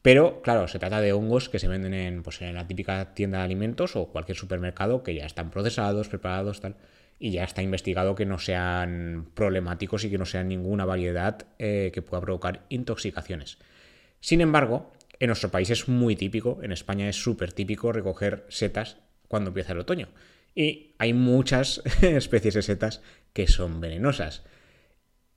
Pero 0.01 0.41
claro, 0.41 0.67
se 0.67 0.79
trata 0.79 1.01
de 1.01 1.13
hongos 1.13 1.49
que 1.49 1.59
se 1.59 1.67
venden 1.67 1.93
en, 1.93 2.23
pues, 2.23 2.41
en 2.41 2.53
la 2.53 2.67
típica 2.67 3.13
tienda 3.13 3.39
de 3.39 3.45
alimentos 3.45 3.95
o 3.95 4.07
cualquier 4.07 4.37
supermercado 4.37 5.01
que 5.03 5.15
ya 5.15 5.25
están 5.25 5.49
procesados, 5.49 6.07
preparados, 6.07 6.61
tal 6.61 6.75
y 7.19 7.31
ya 7.31 7.43
está 7.43 7.61
investigado 7.61 8.15
que 8.15 8.25
no 8.25 8.37
sean 8.39 9.29
problemáticos 9.33 10.03
y 10.03 10.09
que 10.09 10.17
no 10.17 10.25
sean 10.25 10.47
ninguna 10.47 10.85
variedad 10.85 11.47
eh, 11.57 11.91
que 11.93 12.01
pueda 12.01 12.21
provocar 12.21 12.65
intoxicaciones. 12.69 13.57
Sin 14.19 14.41
embargo, 14.41 14.91
en 15.19 15.27
nuestro 15.27 15.49
país 15.49 15.69
es 15.69 15.87
muy 15.87 16.15
típico, 16.15 16.59
en 16.61 16.71
España 16.71 17.09
es 17.09 17.15
súper 17.15 17.53
típico 17.53 17.91
recoger 17.91 18.45
setas 18.49 18.97
cuando 19.27 19.49
empieza 19.49 19.73
el 19.73 19.79
otoño. 19.79 20.09
Y 20.53 20.95
hay 20.97 21.13
muchas 21.13 21.81
especies 22.01 22.53
de 22.53 22.61
setas 22.61 23.01
que 23.33 23.47
son 23.47 23.81
venenosas. 23.81 24.43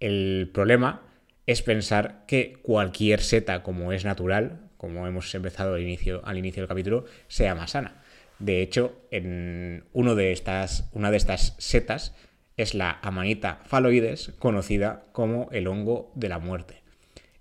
El 0.01 0.51
problema 0.53 1.03
es 1.47 1.63
pensar 1.63 2.25
que 2.27 2.59
cualquier 2.63 3.21
seta, 3.21 3.63
como 3.63 3.93
es 3.93 4.05
natural, 4.05 4.71
como 4.77 5.07
hemos 5.07 5.35
empezado 5.35 5.75
al 5.75 5.83
inicio, 5.83 6.23
al 6.25 6.39
inicio 6.39 6.63
del 6.63 6.69
capítulo, 6.69 7.05
sea 7.29 7.55
más 7.55 7.73
sana. 7.73 8.00
De 8.41 8.63
hecho, 8.63 9.01
en 9.11 9.85
de 9.93 10.33
estas, 10.33 10.89
una 10.93 11.11
de 11.11 11.17
estas 11.19 11.55
setas 11.59 12.15
es 12.57 12.75
la 12.75 12.99
Amanita 13.03 13.61
phalloides, 13.67 14.33
conocida 14.39 15.05
como 15.13 15.49
el 15.53 15.69
hongo 15.69 16.11
de 16.15 16.29
la 16.29 16.39
muerte. 16.39 16.83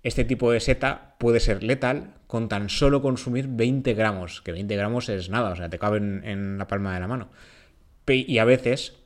Este 0.02 0.24
tipo 0.24 0.52
de 0.52 0.60
seta 0.60 1.16
puede 1.18 1.40
ser 1.40 1.62
letal 1.62 2.14
con 2.26 2.48
tan 2.48 2.70
solo 2.70 3.02
consumir 3.02 3.48
20 3.48 3.92
gramos, 3.94 4.40
que 4.40 4.52
20 4.52 4.76
gramos 4.76 5.08
es 5.08 5.28
nada, 5.28 5.50
o 5.50 5.56
sea, 5.56 5.68
te 5.68 5.78
caben 5.78 6.22
en 6.24 6.58
la 6.58 6.68
palma 6.68 6.94
de 6.94 7.00
la 7.00 7.08
mano. 7.08 7.30
Y 8.06 8.38
a 8.38 8.44
veces 8.44 8.96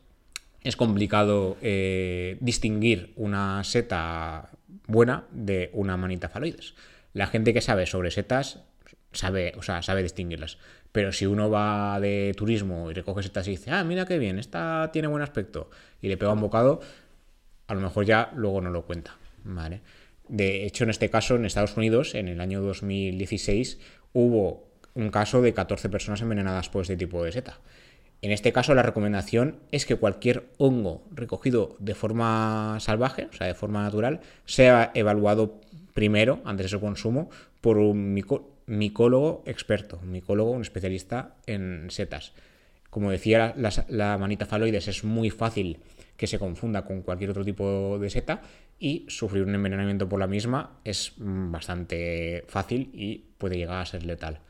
es 0.62 0.76
complicado 0.76 1.56
eh, 1.62 2.38
distinguir 2.40 3.12
una 3.16 3.62
seta 3.64 4.50
buena 4.86 5.24
de 5.30 5.70
una 5.72 5.96
manita 5.96 6.28
faloides. 6.28 6.74
La 7.12 7.26
gente 7.26 7.52
que 7.52 7.60
sabe 7.60 7.86
sobre 7.86 8.10
setas 8.10 8.64
sabe, 9.14 9.52
o 9.56 9.62
sea, 9.62 9.82
sabe 9.82 10.02
distinguirlas. 10.02 10.58
Pero 10.92 11.12
si 11.12 11.26
uno 11.26 11.50
va 11.50 11.98
de 12.00 12.34
turismo 12.36 12.90
y 12.90 12.94
recoge 12.94 13.22
setas 13.22 13.48
y 13.48 13.52
dice, 13.52 13.70
ah, 13.70 13.82
mira 13.84 14.06
qué 14.06 14.18
bien, 14.18 14.38
esta 14.38 14.90
tiene 14.92 15.08
buen 15.08 15.22
aspecto, 15.22 15.70
y 16.00 16.08
le 16.08 16.16
pega 16.16 16.32
un 16.32 16.40
bocado, 16.40 16.80
a 17.66 17.74
lo 17.74 17.80
mejor 17.80 18.04
ya 18.04 18.30
luego 18.36 18.60
no 18.60 18.70
lo 18.70 18.84
cuenta. 18.84 19.16
¿vale? 19.44 19.82
De 20.28 20.64
hecho, 20.64 20.84
en 20.84 20.90
este 20.90 21.10
caso, 21.10 21.36
en 21.36 21.44
Estados 21.44 21.76
Unidos, 21.76 22.14
en 22.14 22.28
el 22.28 22.40
año 22.40 22.60
2016, 22.62 23.78
hubo 24.12 24.64
un 24.94 25.10
caso 25.10 25.42
de 25.42 25.52
14 25.52 25.88
personas 25.88 26.22
envenenadas 26.22 26.68
por 26.68 26.82
este 26.82 26.96
tipo 26.96 27.22
de 27.24 27.32
seta. 27.32 27.60
En 28.22 28.30
este 28.30 28.52
caso, 28.52 28.74
la 28.74 28.82
recomendación 28.82 29.58
es 29.70 29.84
que 29.84 29.96
cualquier 29.96 30.48
hongo 30.56 31.02
recogido 31.10 31.76
de 31.78 31.94
forma 31.94 32.78
salvaje, 32.80 33.28
o 33.30 33.32
sea, 33.34 33.46
de 33.46 33.54
forma 33.54 33.82
natural, 33.82 34.20
sea 34.46 34.90
evaluado 34.94 35.60
primero, 35.92 36.40
antes 36.44 36.64
de 36.64 36.70
su 36.70 36.80
consumo, 36.80 37.28
por 37.60 37.76
un 37.76 38.14
micólogo 38.66 39.42
experto, 39.46 40.00
micólogo, 40.02 40.50
un 40.50 40.62
especialista 40.62 41.36
en 41.46 41.86
setas. 41.90 42.32
Como 42.90 43.10
decía, 43.10 43.54
la, 43.56 44.18
manita 44.18 44.46
faloides 44.46 44.86
es 44.88 45.02
muy 45.02 45.30
fácil 45.30 45.78
que 46.16 46.28
se 46.28 46.38
confunda 46.38 46.84
con 46.84 47.02
cualquier 47.02 47.30
otro 47.30 47.44
tipo 47.44 47.98
de 47.98 48.08
seta 48.08 48.42
y 48.78 49.04
sufrir 49.08 49.42
un 49.42 49.54
envenenamiento 49.54 50.08
por 50.08 50.20
la 50.20 50.28
misma 50.28 50.78
es 50.84 51.12
bastante 51.16 52.44
fácil 52.46 52.90
y 52.92 53.24
puede 53.38 53.56
llegar 53.56 53.80
a 53.80 53.86
ser 53.86 54.04
letal. 54.04 54.40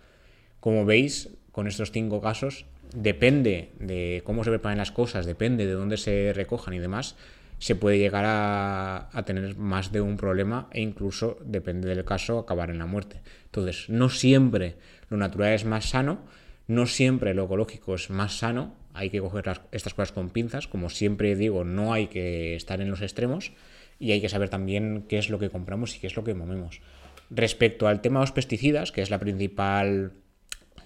Como 0.61 0.85
veis, 0.85 1.31
con 1.53 1.66
estos 1.66 1.90
cinco 1.90 2.20
casos, 2.20 2.66
depende 2.94 3.72
de 3.79 4.22
cómo 4.24 4.44
se 4.44 4.50
preparan 4.50 4.79
las 4.79 4.92
cosas, 4.92 5.24
depende 5.24 5.66
de 5.66 5.72
dónde 5.72 5.96
se 5.96 6.33
recojan 6.35 6.74
y 6.74 6.79
demás, 6.79 7.16
se 7.64 7.74
puede 7.74 7.96
llegar 7.96 8.27
a, 8.27 9.22
tener 9.24 9.57
más 9.57 9.90
de 9.90 10.03
un 10.03 10.18
problema 10.18 10.68
e 10.70 10.83
incluso, 10.83 11.38
depende 11.46 11.88
del 11.88 12.05
caso, 12.05 12.38
acabar 12.38 12.68
en 12.68 12.77
la 12.77 12.85
muerte. 12.85 13.22
Entonces, 13.46 13.88
no 13.88 14.11
siempre 14.11 14.77
lo 15.09 15.16
natural 15.16 15.55
es 15.55 15.64
más 15.64 15.87
sano, 15.87 16.27
no 16.66 16.85
siempre 16.85 17.33
lo 17.33 17.46
ecológico 17.46 17.94
es 17.94 18.11
más 18.11 18.37
sano, 18.37 18.74
hay 18.92 19.09
que 19.09 19.18
coger 19.18 19.50
estas 19.72 19.94
cosas 19.94 20.12
con 20.12 20.29
pinzas, 20.29 20.68
como 20.68 20.90
siempre 20.90 21.37
digo, 21.37 21.64
no 21.64 21.94
hay 21.94 22.09
que 22.09 22.55
estar 22.55 22.83
en 22.83 22.90
los 22.90 23.00
extremos 23.00 23.53
y 23.98 24.12
hay 24.12 24.20
que 24.20 24.29
saber 24.29 24.50
también 24.50 25.07
qué 25.09 25.16
es 25.16 25.31
lo 25.31 25.38
que 25.38 25.48
compramos 25.48 25.96
y 25.96 26.00
qué 26.00 26.09
es 26.09 26.16
lo 26.16 26.22
que 26.22 26.35
movemos. 26.35 26.83
Respecto 27.31 27.88
al 27.88 28.03
tema 28.03 28.20
de 28.20 28.24
los 28.24 28.33
pesticidas, 28.33 28.92
que 28.92 29.00
es 29.00 29.09
la 29.09 29.20
principal 29.20 30.12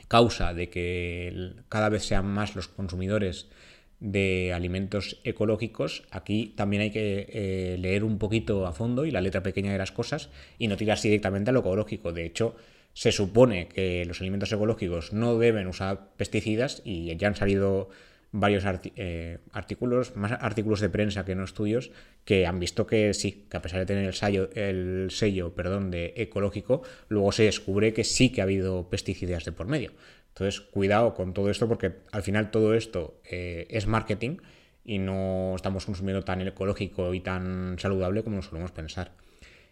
causa 0.06 0.54
de 0.54 0.70
que 0.70 1.54
cada 1.68 1.88
vez 1.88 2.04
sean 2.04 2.26
más 2.26 2.54
los 2.54 2.68
consumidores 2.68 3.48
de 4.00 4.52
alimentos 4.52 5.20
ecológicos, 5.24 6.04
aquí 6.10 6.54
también 6.56 6.82
hay 6.82 6.90
que 6.90 7.26
eh, 7.28 7.76
leer 7.78 8.04
un 8.04 8.18
poquito 8.18 8.66
a 8.66 8.72
fondo 8.72 9.06
y 9.06 9.10
la 9.10 9.20
letra 9.20 9.42
pequeña 9.42 9.72
de 9.72 9.78
las 9.78 9.92
cosas 9.92 10.30
y 10.58 10.68
no 10.68 10.76
tirarse 10.76 11.08
directamente 11.08 11.50
a 11.50 11.52
lo 11.52 11.60
ecológico. 11.60 12.12
De 12.12 12.24
hecho, 12.24 12.54
se 12.92 13.12
supone 13.12 13.68
que 13.68 14.04
los 14.04 14.20
alimentos 14.20 14.52
ecológicos 14.52 15.12
no 15.12 15.38
deben 15.38 15.66
usar 15.66 16.10
pesticidas 16.16 16.82
y 16.84 17.14
ya 17.16 17.28
han 17.28 17.36
salido 17.36 17.90
varios 18.30 18.64
eh, 18.96 19.38
artículos, 19.52 20.14
más 20.16 20.32
artículos 20.32 20.80
de 20.80 20.90
prensa 20.90 21.24
que 21.24 21.34
no 21.34 21.44
estudios, 21.44 21.90
que 22.24 22.46
han 22.46 22.60
visto 22.60 22.86
que 22.86 23.14
sí, 23.14 23.46
que 23.50 23.56
a 23.56 23.62
pesar 23.62 23.80
de 23.80 23.86
tener 23.86 24.04
el 24.04 24.14
sello, 24.14 24.50
el 24.54 25.08
sello 25.10 25.54
perdón, 25.54 25.90
de 25.90 26.12
ecológico, 26.16 26.82
luego 27.08 27.32
se 27.32 27.44
descubre 27.44 27.94
que 27.94 28.04
sí 28.04 28.30
que 28.30 28.40
ha 28.40 28.44
habido 28.44 28.90
pesticidas 28.90 29.44
de 29.44 29.52
por 29.52 29.66
medio. 29.66 29.92
Entonces, 30.38 30.60
cuidado 30.60 31.14
con 31.14 31.34
todo 31.34 31.50
esto 31.50 31.66
porque 31.66 31.94
al 32.12 32.22
final 32.22 32.52
todo 32.52 32.74
esto 32.74 33.20
eh, 33.28 33.66
es 33.70 33.88
marketing 33.88 34.36
y 34.84 34.98
no 34.98 35.56
estamos 35.56 35.84
consumiendo 35.84 36.22
tan 36.22 36.40
ecológico 36.46 37.12
y 37.12 37.18
tan 37.18 37.76
saludable 37.80 38.22
como 38.22 38.36
nos 38.36 38.46
solemos 38.46 38.70
pensar. 38.70 39.10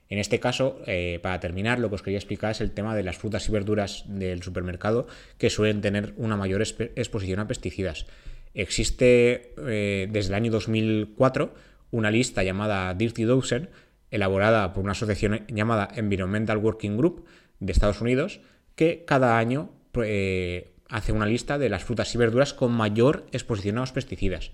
En 0.08 0.18
este 0.18 0.40
caso, 0.40 0.80
eh, 0.86 1.20
para 1.22 1.38
terminar, 1.38 1.78
lo 1.78 1.88
que 1.88 1.94
os 1.94 2.02
quería 2.02 2.18
explicar 2.18 2.50
es 2.50 2.60
el 2.60 2.72
tema 2.72 2.96
de 2.96 3.04
las 3.04 3.16
frutas 3.16 3.48
y 3.48 3.52
verduras 3.52 4.06
del 4.08 4.42
supermercado 4.42 5.06
que 5.38 5.50
suelen 5.50 5.80
tener 5.82 6.14
una 6.16 6.36
mayor 6.36 6.62
exposición 6.62 7.38
a 7.38 7.46
pesticidas. 7.46 8.06
Existe 8.52 9.54
eh, 9.68 10.08
desde 10.10 10.30
el 10.30 10.34
año 10.34 10.50
2004 10.50 11.54
una 11.92 12.10
lista 12.10 12.42
llamada 12.42 12.92
Dirty 12.94 13.22
Dozen, 13.22 13.70
elaborada 14.10 14.72
por 14.72 14.82
una 14.82 14.92
asociación 14.92 15.46
llamada 15.46 15.88
Environmental 15.94 16.58
Working 16.58 16.96
Group 16.96 17.24
de 17.60 17.70
Estados 17.70 18.00
Unidos, 18.00 18.40
que 18.74 19.04
cada 19.06 19.38
año 19.38 19.75
eh, 20.04 20.72
hace 20.88 21.12
una 21.12 21.26
lista 21.26 21.58
de 21.58 21.68
las 21.68 21.84
frutas 21.84 22.14
y 22.14 22.18
verduras 22.18 22.54
con 22.54 22.72
mayor 22.72 23.26
exposición 23.32 23.78
a 23.78 23.80
los 23.80 23.92
pesticidas. 23.92 24.52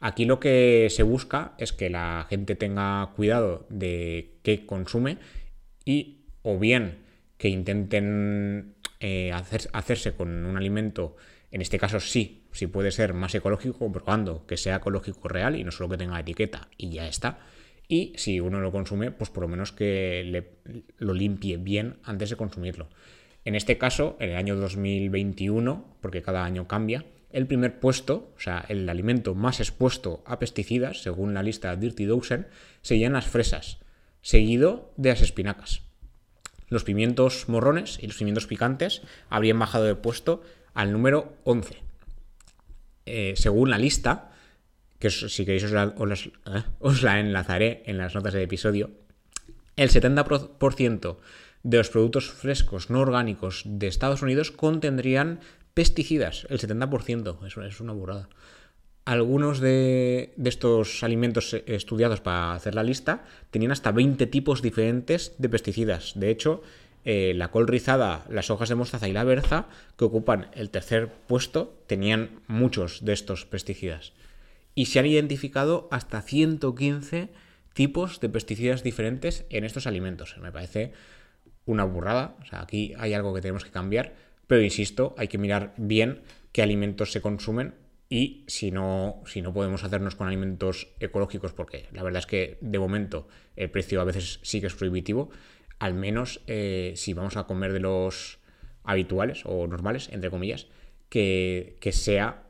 Aquí 0.00 0.24
lo 0.24 0.40
que 0.40 0.88
se 0.90 1.02
busca 1.02 1.54
es 1.58 1.72
que 1.72 1.90
la 1.90 2.26
gente 2.28 2.56
tenga 2.56 3.12
cuidado 3.16 3.66
de 3.70 4.38
qué 4.42 4.66
consume 4.66 5.18
y 5.84 6.24
o 6.42 6.58
bien 6.58 6.98
que 7.38 7.48
intenten 7.48 8.74
eh, 9.00 9.32
hacerse 9.32 10.14
con 10.14 10.44
un 10.44 10.56
alimento, 10.56 11.16
en 11.50 11.60
este 11.60 11.78
caso 11.78 12.00
sí, 12.00 12.44
si 12.52 12.66
puede 12.66 12.90
ser 12.90 13.14
más 13.14 13.34
ecológico, 13.34 13.90
probando 13.90 14.46
que 14.46 14.56
sea 14.56 14.76
ecológico 14.76 15.28
real 15.28 15.56
y 15.56 15.64
no 15.64 15.70
solo 15.70 15.90
que 15.90 15.96
tenga 15.96 16.20
etiqueta 16.20 16.68
y 16.76 16.90
ya 16.90 17.08
está. 17.08 17.38
Y 17.86 18.14
si 18.16 18.40
uno 18.40 18.60
lo 18.60 18.72
consume, 18.72 19.10
pues 19.10 19.30
por 19.30 19.42
lo 19.42 19.48
menos 19.48 19.72
que 19.72 20.46
lo 20.98 21.14
limpie 21.14 21.58
bien 21.58 21.98
antes 22.02 22.30
de 22.30 22.36
consumirlo. 22.36 22.88
En 23.44 23.54
este 23.54 23.78
caso, 23.78 24.16
en 24.20 24.30
el 24.30 24.36
año 24.36 24.56
2021, 24.56 25.96
porque 26.00 26.22
cada 26.22 26.44
año 26.44 26.66
cambia, 26.66 27.04
el 27.30 27.46
primer 27.46 27.80
puesto, 27.80 28.32
o 28.36 28.40
sea, 28.40 28.64
el 28.68 28.88
alimento 28.88 29.34
más 29.34 29.60
expuesto 29.60 30.22
a 30.24 30.38
pesticidas, 30.38 31.02
según 31.02 31.34
la 31.34 31.42
lista 31.42 31.74
Dirty 31.74 32.04
Dozen, 32.04 32.46
serían 32.80 33.12
las 33.12 33.26
fresas, 33.26 33.78
seguido 34.22 34.92
de 34.96 35.10
las 35.10 35.20
espinacas. 35.20 35.82
Los 36.68 36.84
pimientos 36.84 37.48
morrones 37.48 37.98
y 38.00 38.06
los 38.06 38.16
pimientos 38.16 38.46
picantes 38.46 39.02
habrían 39.28 39.58
bajado 39.58 39.84
de 39.84 39.96
puesto 39.96 40.42
al 40.74 40.92
número 40.92 41.36
11. 41.44 41.82
Eh, 43.06 43.34
según 43.36 43.70
la 43.70 43.78
lista, 43.78 44.30
que 44.98 45.10
si 45.10 45.44
queréis 45.44 45.64
eh, 45.64 46.62
os 46.78 47.02
la, 47.02 47.20
enlazaré 47.20 47.82
en 47.86 47.98
las 47.98 48.14
notas 48.14 48.32
del 48.32 48.42
episodio, 48.42 48.90
el 49.76 49.90
70% 49.90 51.16
de 51.64 51.78
los 51.78 51.88
productos 51.88 52.30
frescos 52.30 52.90
no 52.90 53.00
orgánicos 53.00 53.62
de 53.64 53.88
Estados 53.88 54.22
Unidos 54.22 54.52
contendrían 54.52 55.40
pesticidas, 55.72 56.46
el 56.50 56.60
70%, 56.60 57.44
eso 57.46 57.62
es 57.64 57.80
una 57.80 57.92
burrada. 57.92 58.28
Algunos 59.06 59.60
de, 59.60 60.32
estos 60.42 61.02
alimentos 61.02 61.54
estudiados 61.66 62.20
para 62.20 62.54
hacer 62.54 62.74
la 62.74 62.84
lista 62.84 63.24
tenían 63.50 63.72
hasta 63.72 63.92
20 63.92 64.26
tipos 64.28 64.62
diferentes 64.62 65.34
de 65.36 65.48
pesticidas. 65.48 66.12
De 66.14 66.30
hecho, 66.30 66.62
eh, 67.04 67.32
la 67.34 67.50
col 67.50 67.66
rizada, 67.66 68.24
las 68.30 68.50
hojas 68.50 68.70
de 68.70 68.76
mostaza 68.76 69.08
y 69.08 69.12
la 69.12 69.24
berza, 69.24 69.66
que 69.98 70.06
ocupan 70.06 70.48
el 70.54 70.70
tercer 70.70 71.12
puesto, 71.26 71.74
tenían 71.86 72.40
muchos 72.46 73.04
de 73.04 73.12
estos 73.12 73.44
pesticidas. 73.44 74.12
Y 74.74 74.86
se 74.86 75.00
han 75.00 75.06
identificado 75.06 75.88
hasta 75.90 76.22
115 76.22 77.28
tipos 77.74 78.20
de 78.20 78.28
pesticidas 78.30 78.82
diferentes 78.82 79.44
en 79.50 79.64
estos 79.64 79.86
alimentos. 79.86 80.36
Me 80.40 80.52
parece 80.52 80.92
una 81.66 81.84
burrada. 81.84 82.36
O 82.42 82.46
sea, 82.46 82.62
aquí 82.62 82.94
hay 82.98 83.14
algo 83.14 83.34
que 83.34 83.40
tenemos 83.40 83.64
que 83.64 83.70
cambiar. 83.70 84.14
Pero 84.46 84.62
insisto, 84.62 85.14
hay 85.18 85.28
que 85.28 85.38
mirar 85.38 85.74
bien 85.76 86.22
qué 86.52 86.62
alimentos 86.62 87.12
se 87.12 87.20
consumen 87.20 87.74
y 88.08 88.44
si 88.46 88.70
no, 88.70 89.22
si 89.26 89.42
no 89.42 89.52
podemos 89.52 89.82
hacernos 89.82 90.14
con 90.14 90.28
alimentos 90.28 90.88
ecológicos, 91.00 91.52
porque 91.52 91.88
la 91.92 92.02
verdad 92.02 92.20
es 92.20 92.26
que 92.26 92.58
de 92.60 92.78
momento 92.78 93.26
el 93.56 93.70
precio 93.70 94.00
a 94.00 94.04
veces 94.04 94.40
sí 94.42 94.60
que 94.60 94.66
es 94.66 94.74
prohibitivo, 94.74 95.30
al 95.78 95.94
menos 95.94 96.40
eh, 96.46 96.92
si 96.96 97.14
vamos 97.14 97.36
a 97.36 97.44
comer 97.44 97.72
de 97.72 97.80
los 97.80 98.38
habituales 98.84 99.42
o 99.44 99.66
normales, 99.66 100.10
entre 100.12 100.30
comillas, 100.30 100.68
que, 101.08 101.76
sea 101.92 102.44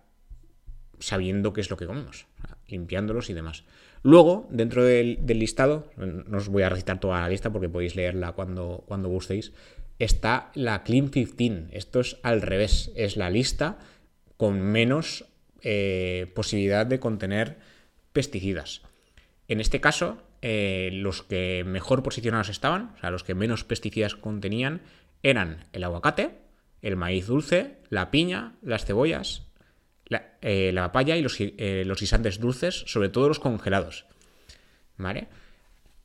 sabiendo 0.98 1.52
qué 1.52 1.60
es 1.60 1.70
lo 1.70 1.76
que 1.76 1.86
comemos, 1.86 2.26
limpiándolos 2.66 3.30
y 3.30 3.34
demás. 3.34 3.64
Luego, 4.04 4.46
dentro 4.50 4.84
del, 4.84 5.18
listado, 5.26 5.90
no 5.96 6.36
os 6.36 6.48
voy 6.48 6.62
a 6.62 6.68
recitar 6.68 7.00
toda 7.00 7.22
la 7.22 7.28
lista 7.30 7.50
porque 7.50 7.70
podéis 7.70 7.96
leerla 7.96 8.32
cuando, 8.32 8.84
cuando 8.86 9.08
gustéis, 9.08 9.52
está 9.98 10.50
la 10.54 10.84
Clean 10.84 11.08
15. 11.08 11.68
Esto 11.72 12.00
es 12.00 12.18
al 12.22 12.42
revés, 12.42 12.92
es 12.96 13.16
la 13.16 13.30
lista 13.30 13.78
con 14.36 14.60
menos 14.60 15.24
eh, 15.62 16.30
posibilidad 16.34 16.84
de 16.84 17.00
contener 17.00 17.56
pesticidas. 18.12 18.82
En 19.48 19.62
este 19.62 19.80
caso, 19.80 20.18
eh, 20.42 20.90
los 20.92 21.22
que 21.22 21.64
mejor 21.66 22.02
posicionados 22.02 22.50
estaban, 22.50 22.92
o 22.96 23.00
sea, 23.00 23.10
los 23.10 23.24
que 23.24 23.34
menos 23.34 23.64
pesticidas 23.64 24.16
contenían, 24.16 24.82
eran 25.22 25.64
el 25.72 25.82
aguacate, 25.82 26.32
el 26.82 26.96
maíz 26.96 27.26
dulce, 27.26 27.78
la 27.88 28.10
piña, 28.10 28.52
las 28.60 28.84
cebollas, 28.84 29.46
la, 30.06 30.36
eh, 30.42 30.72
papaya 30.74 31.16
y 31.16 31.22
los, 31.22 31.38
los 31.38 32.00
guisantes 32.00 32.40
dulces, 32.40 32.84
sobre 32.86 33.08
todo 33.08 33.28
los 33.28 33.40
congelados. 33.40 34.06
¿Vale? 34.96 35.28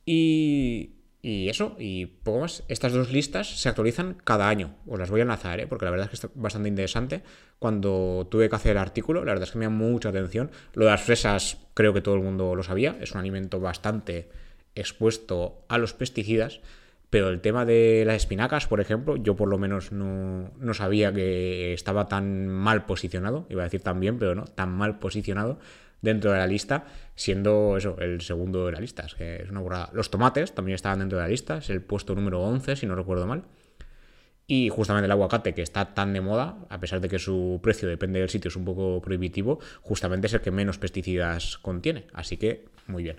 Y, 0.04 1.00
y 1.22 1.50
eso, 1.50 1.76
y 1.78 2.06
poco 2.06 2.40
más. 2.40 2.62
Estas 2.68 2.92
dos 2.92 3.12
listas 3.12 3.60
se 3.60 3.68
actualizan 3.68 4.16
cada 4.24 4.48
año. 4.48 4.76
Os 4.86 4.98
las 4.98 5.10
voy 5.10 5.20
a 5.20 5.22
enlazar, 5.22 5.60
¿eh? 5.60 5.66
porque 5.66 5.84
la 5.84 5.90
verdad 5.90 6.08
es 6.10 6.20
que 6.20 6.26
es 6.26 6.32
bastante 6.34 6.68
interesante. 6.68 7.22
Cuando 7.58 8.26
tuve 8.30 8.48
que 8.48 8.56
hacer 8.56 8.72
el 8.72 8.78
artículo, 8.78 9.24
la 9.24 9.32
verdad 9.32 9.46
es 9.46 9.52
que 9.52 9.58
me 9.58 9.66
da 9.66 9.70
mucha 9.70 10.08
atención. 10.08 10.50
Lo 10.72 10.86
de 10.86 10.92
las 10.92 11.02
fresas, 11.02 11.58
creo 11.74 11.92
que 11.92 12.00
todo 12.00 12.14
el 12.14 12.22
mundo 12.22 12.54
lo 12.54 12.62
sabía. 12.62 12.96
Es 13.00 13.12
un 13.12 13.20
alimento 13.20 13.60
bastante 13.60 14.30
expuesto 14.74 15.64
a 15.68 15.76
los 15.76 15.92
pesticidas. 15.92 16.60
Pero 17.10 17.28
el 17.28 17.40
tema 17.40 17.64
de 17.64 18.04
las 18.06 18.16
espinacas, 18.16 18.68
por 18.68 18.80
ejemplo, 18.80 19.16
yo 19.16 19.34
por 19.34 19.48
lo 19.48 19.58
menos 19.58 19.90
no, 19.90 20.52
no 20.56 20.74
sabía 20.74 21.12
que 21.12 21.72
estaba 21.72 22.06
tan 22.06 22.46
mal 22.48 22.86
posicionado. 22.86 23.46
Iba 23.50 23.62
a 23.62 23.64
decir 23.64 23.82
tan 23.82 23.98
bien, 23.98 24.18
pero 24.18 24.36
no, 24.36 24.44
tan 24.44 24.70
mal 24.70 25.00
posicionado 25.00 25.58
dentro 26.02 26.32
de 26.32 26.38
la 26.38 26.46
lista, 26.46 26.84
siendo 27.14 27.76
eso, 27.76 27.96
el 27.98 28.20
segundo 28.20 28.66
de 28.66 28.72
la 28.72 28.80
lista. 28.80 29.04
Es 29.06 29.20
es 29.20 29.50
una 29.50 29.60
burrada. 29.60 29.90
Los 29.92 30.10
tomates 30.10 30.54
también 30.54 30.76
estaban 30.76 31.00
dentro 31.00 31.18
de 31.18 31.24
la 31.24 31.28
lista, 31.28 31.58
es 31.58 31.70
el 31.70 31.82
puesto 31.82 32.14
número 32.14 32.40
11, 32.40 32.76
si 32.76 32.86
no 32.86 32.94
recuerdo 32.94 33.26
mal. 33.26 33.42
Y 34.46 34.68
justamente 34.68 35.06
el 35.06 35.12
aguacate, 35.12 35.54
que 35.54 35.62
está 35.62 35.94
tan 35.94 36.12
de 36.12 36.20
moda, 36.20 36.58
a 36.70 36.80
pesar 36.80 37.00
de 37.00 37.08
que 37.08 37.20
su 37.20 37.60
precio 37.62 37.88
depende 37.88 38.18
del 38.18 38.28
sitio, 38.28 38.48
es 38.48 38.56
un 38.56 38.64
poco 38.64 39.00
prohibitivo, 39.00 39.60
justamente 39.80 40.26
es 40.26 40.34
el 40.34 40.40
que 40.40 40.50
menos 40.50 40.78
pesticidas 40.78 41.58
contiene. 41.58 42.06
Así 42.12 42.36
que, 42.36 42.64
muy 42.88 43.04
bien. 43.04 43.16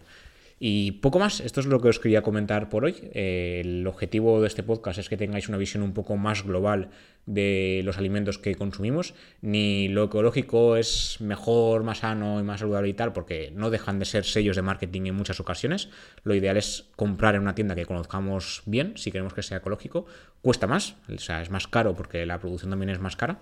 Y 0.63 0.91
poco 0.91 1.17
más, 1.17 1.39
esto 1.39 1.59
es 1.59 1.65
lo 1.65 1.81
que 1.81 1.89
os 1.89 1.97
quería 1.97 2.21
comentar 2.21 2.69
por 2.69 2.85
hoy. 2.85 2.95
Eh, 3.13 3.63
el 3.65 3.87
objetivo 3.87 4.39
de 4.41 4.45
este 4.45 4.61
podcast 4.61 4.99
es 4.99 5.09
que 5.09 5.17
tengáis 5.17 5.49
una 5.49 5.57
visión 5.57 5.81
un 5.81 5.91
poco 5.91 6.17
más 6.17 6.43
global 6.43 6.91
de 7.25 7.81
los 7.83 7.97
alimentos 7.97 8.37
que 8.37 8.53
consumimos. 8.53 9.15
Ni 9.41 9.87
lo 9.87 10.03
ecológico 10.03 10.77
es 10.77 11.17
mejor, 11.19 11.81
más 11.81 11.97
sano 11.97 12.39
y 12.39 12.43
más 12.43 12.59
saludable 12.59 12.89
y 12.89 12.93
tal, 12.93 13.11
porque 13.11 13.51
no 13.55 13.71
dejan 13.71 13.97
de 13.97 14.05
ser 14.05 14.23
sellos 14.23 14.55
de 14.55 14.61
marketing 14.61 15.07
en 15.07 15.15
muchas 15.15 15.39
ocasiones. 15.39 15.89
Lo 16.23 16.35
ideal 16.35 16.57
es 16.57 16.91
comprar 16.95 17.33
en 17.33 17.41
una 17.41 17.55
tienda 17.55 17.73
que 17.73 17.87
conozcamos 17.87 18.61
bien, 18.67 18.93
si 18.97 19.11
queremos 19.11 19.33
que 19.33 19.41
sea 19.41 19.57
ecológico. 19.57 20.05
Cuesta 20.43 20.67
más, 20.67 20.95
o 21.11 21.17
sea, 21.17 21.41
es 21.41 21.49
más 21.49 21.67
caro 21.67 21.95
porque 21.95 22.23
la 22.27 22.39
producción 22.39 22.69
también 22.69 22.91
es 22.91 22.99
más 22.99 23.15
cara. 23.15 23.39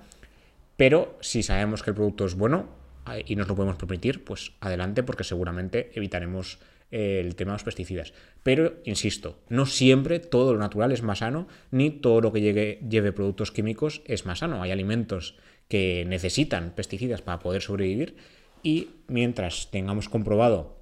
Pero 0.78 1.18
si 1.20 1.44
sabemos 1.44 1.84
que 1.84 1.90
el 1.90 1.98
producto 1.98 2.24
es 2.24 2.36
bueno 2.36 2.70
eh, 3.12 3.26
y 3.28 3.36
nos 3.36 3.50
lo 3.50 3.56
podemos 3.58 3.76
permitir, 3.76 4.24
pues 4.24 4.54
adelante 4.62 5.04
porque 5.04 5.26
seguramente 5.26 5.92
evitaremos 5.96 6.60
el 6.92 7.36
tema 7.36 7.52
de 7.52 7.56
los 7.56 7.64
pesticidas. 7.64 8.14
Pero, 8.44 8.76
insisto, 8.86 9.40
no 9.50 9.66
siempre 9.66 10.20
todo 10.20 10.54
lo 10.54 10.60
natural 10.60 10.92
es 10.92 11.04
más 11.04 11.20
sano, 11.20 11.48
ni 11.72 11.90
todo 11.92 12.22
lo 12.22 12.34
que 12.34 12.80
lleve 12.88 13.12
productos 13.12 13.52
químicos 13.52 14.02
es 14.06 14.26
más 14.26 14.40
sano. 14.40 14.62
Hay 14.62 14.72
alimentos 14.72 15.36
que 15.68 16.06
necesitan 16.08 16.72
pesticidas 16.76 17.22
para 17.22 17.40
poder 17.40 17.62
sobrevivir 17.62 18.16
y 18.64 18.90
mientras 19.08 19.70
tengamos 19.72 20.10
comprobado 20.10 20.78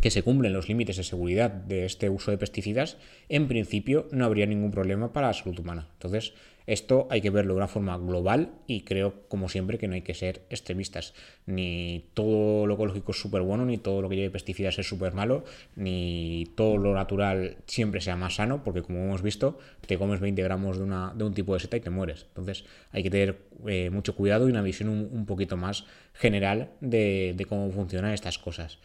que 0.00 0.10
se 0.10 0.22
cumplen 0.22 0.52
los 0.52 0.68
límites 0.68 0.96
de 0.96 1.02
seguridad 1.02 1.50
de 1.50 1.84
este 1.84 2.08
uso 2.08 2.30
de 2.30 2.38
pesticidas, 2.38 2.98
en 3.28 3.48
principio 3.48 4.06
no 4.12 4.26
habría 4.26 4.46
ningún 4.46 4.70
problema 4.70 5.12
para 5.12 5.28
la 5.28 5.34
salud 5.34 5.58
humana. 5.58 5.88
Entonces, 5.94 6.34
esto 6.68 7.08
hay 7.10 7.22
que 7.22 7.30
verlo 7.30 7.54
de 7.54 7.58
una 7.58 7.66
forma 7.66 7.96
global 7.96 8.52
y 8.66 8.82
creo, 8.82 9.26
como 9.28 9.48
siempre, 9.48 9.78
que 9.78 9.88
no 9.88 9.94
hay 9.94 10.02
que 10.02 10.12
ser 10.12 10.42
extremistas. 10.50 11.14
Ni 11.46 12.10
todo 12.12 12.66
lo 12.66 12.74
ecológico 12.74 13.12
es 13.12 13.20
súper 13.20 13.40
bueno, 13.40 13.64
ni 13.64 13.78
todo 13.78 14.02
lo 14.02 14.08
que 14.10 14.16
lleve 14.16 14.30
pesticidas 14.30 14.78
es 14.78 14.86
súper 14.86 15.14
malo, 15.14 15.44
ni 15.76 16.52
todo 16.56 16.76
lo 16.76 16.92
natural 16.92 17.56
siempre 17.66 18.02
sea 18.02 18.16
más 18.16 18.34
sano, 18.34 18.62
porque 18.62 18.82
como 18.82 19.02
hemos 19.02 19.22
visto, 19.22 19.58
te 19.86 19.96
comes 19.96 20.20
20 20.20 20.42
gramos 20.42 20.76
de, 20.76 20.84
una, 20.84 21.14
de 21.16 21.24
un 21.24 21.32
tipo 21.32 21.54
de 21.54 21.60
seta 21.60 21.78
y 21.78 21.80
te 21.80 21.88
mueres. 21.88 22.26
Entonces 22.28 22.66
hay 22.92 23.02
que 23.02 23.10
tener 23.10 23.38
eh, 23.66 23.88
mucho 23.88 24.14
cuidado 24.14 24.46
y 24.46 24.50
una 24.50 24.60
visión 24.60 24.90
un, 24.90 25.24
poquito 25.24 25.56
más 25.56 25.86
general 26.12 26.70
de, 26.82 27.32
de 27.34 27.44
cómo 27.46 27.70
funcionan 27.70 28.12
estas 28.12 28.38
cosas. 28.38 28.78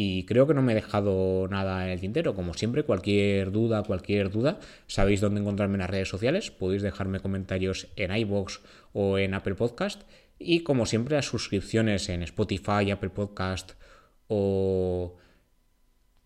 Y 0.00 0.26
creo 0.26 0.46
que 0.46 0.54
no 0.54 0.62
me 0.62 0.70
he 0.70 0.74
dejado 0.76 1.48
nada 1.48 1.84
en 1.84 1.90
el 1.90 1.98
tintero. 1.98 2.36
Como 2.36 2.54
siempre, 2.54 2.84
cualquier 2.84 3.50
duda, 3.50 3.82
cualquier 3.82 4.30
duda, 4.30 4.60
sabéis 4.86 5.20
dónde 5.20 5.40
encontrarme 5.40 5.74
en 5.74 5.80
las 5.80 5.90
redes 5.90 6.08
sociales. 6.08 6.52
Podéis 6.52 6.82
dejarme 6.82 7.18
comentarios 7.18 7.88
en 7.96 8.14
iBox 8.14 8.60
o 8.92 9.18
en 9.18 9.34
Apple 9.34 9.56
Podcast. 9.56 10.02
Y 10.38 10.60
como 10.60 10.86
siempre, 10.86 11.16
las 11.16 11.26
suscripciones 11.26 12.08
en 12.10 12.22
Spotify, 12.22 12.92
Apple 12.92 13.10
Podcast 13.10 13.72
o 14.28 15.16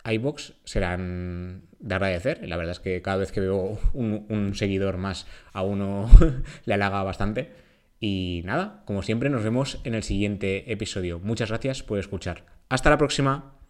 iBox 0.05 0.53
serán 0.65 1.63
de 1.79 1.95
agradecer. 1.95 2.47
La 2.47 2.59
verdad 2.59 2.73
es 2.73 2.81
que 2.81 3.01
cada 3.01 3.17
vez 3.17 3.33
que 3.33 3.41
veo 3.41 3.81
un, 3.95 4.27
un 4.29 4.55
seguidor 4.55 4.99
más 4.99 5.27
a 5.55 5.63
uno 5.63 6.11
le 6.67 6.75
halaga 6.75 7.03
bastante. 7.05 7.53
Y 8.01 8.43
nada, 8.45 8.83
como 8.85 9.03
siempre, 9.03 9.31
nos 9.31 9.43
vemos 9.43 9.81
en 9.85 9.95
el 9.95 10.03
siguiente 10.03 10.71
episodio. 10.71 11.21
Muchas 11.21 11.49
gracias 11.49 11.83
por 11.83 11.99
escuchar. 11.99 12.45
Hasta 12.69 12.91
la 12.91 12.99
próxima. 12.99 13.62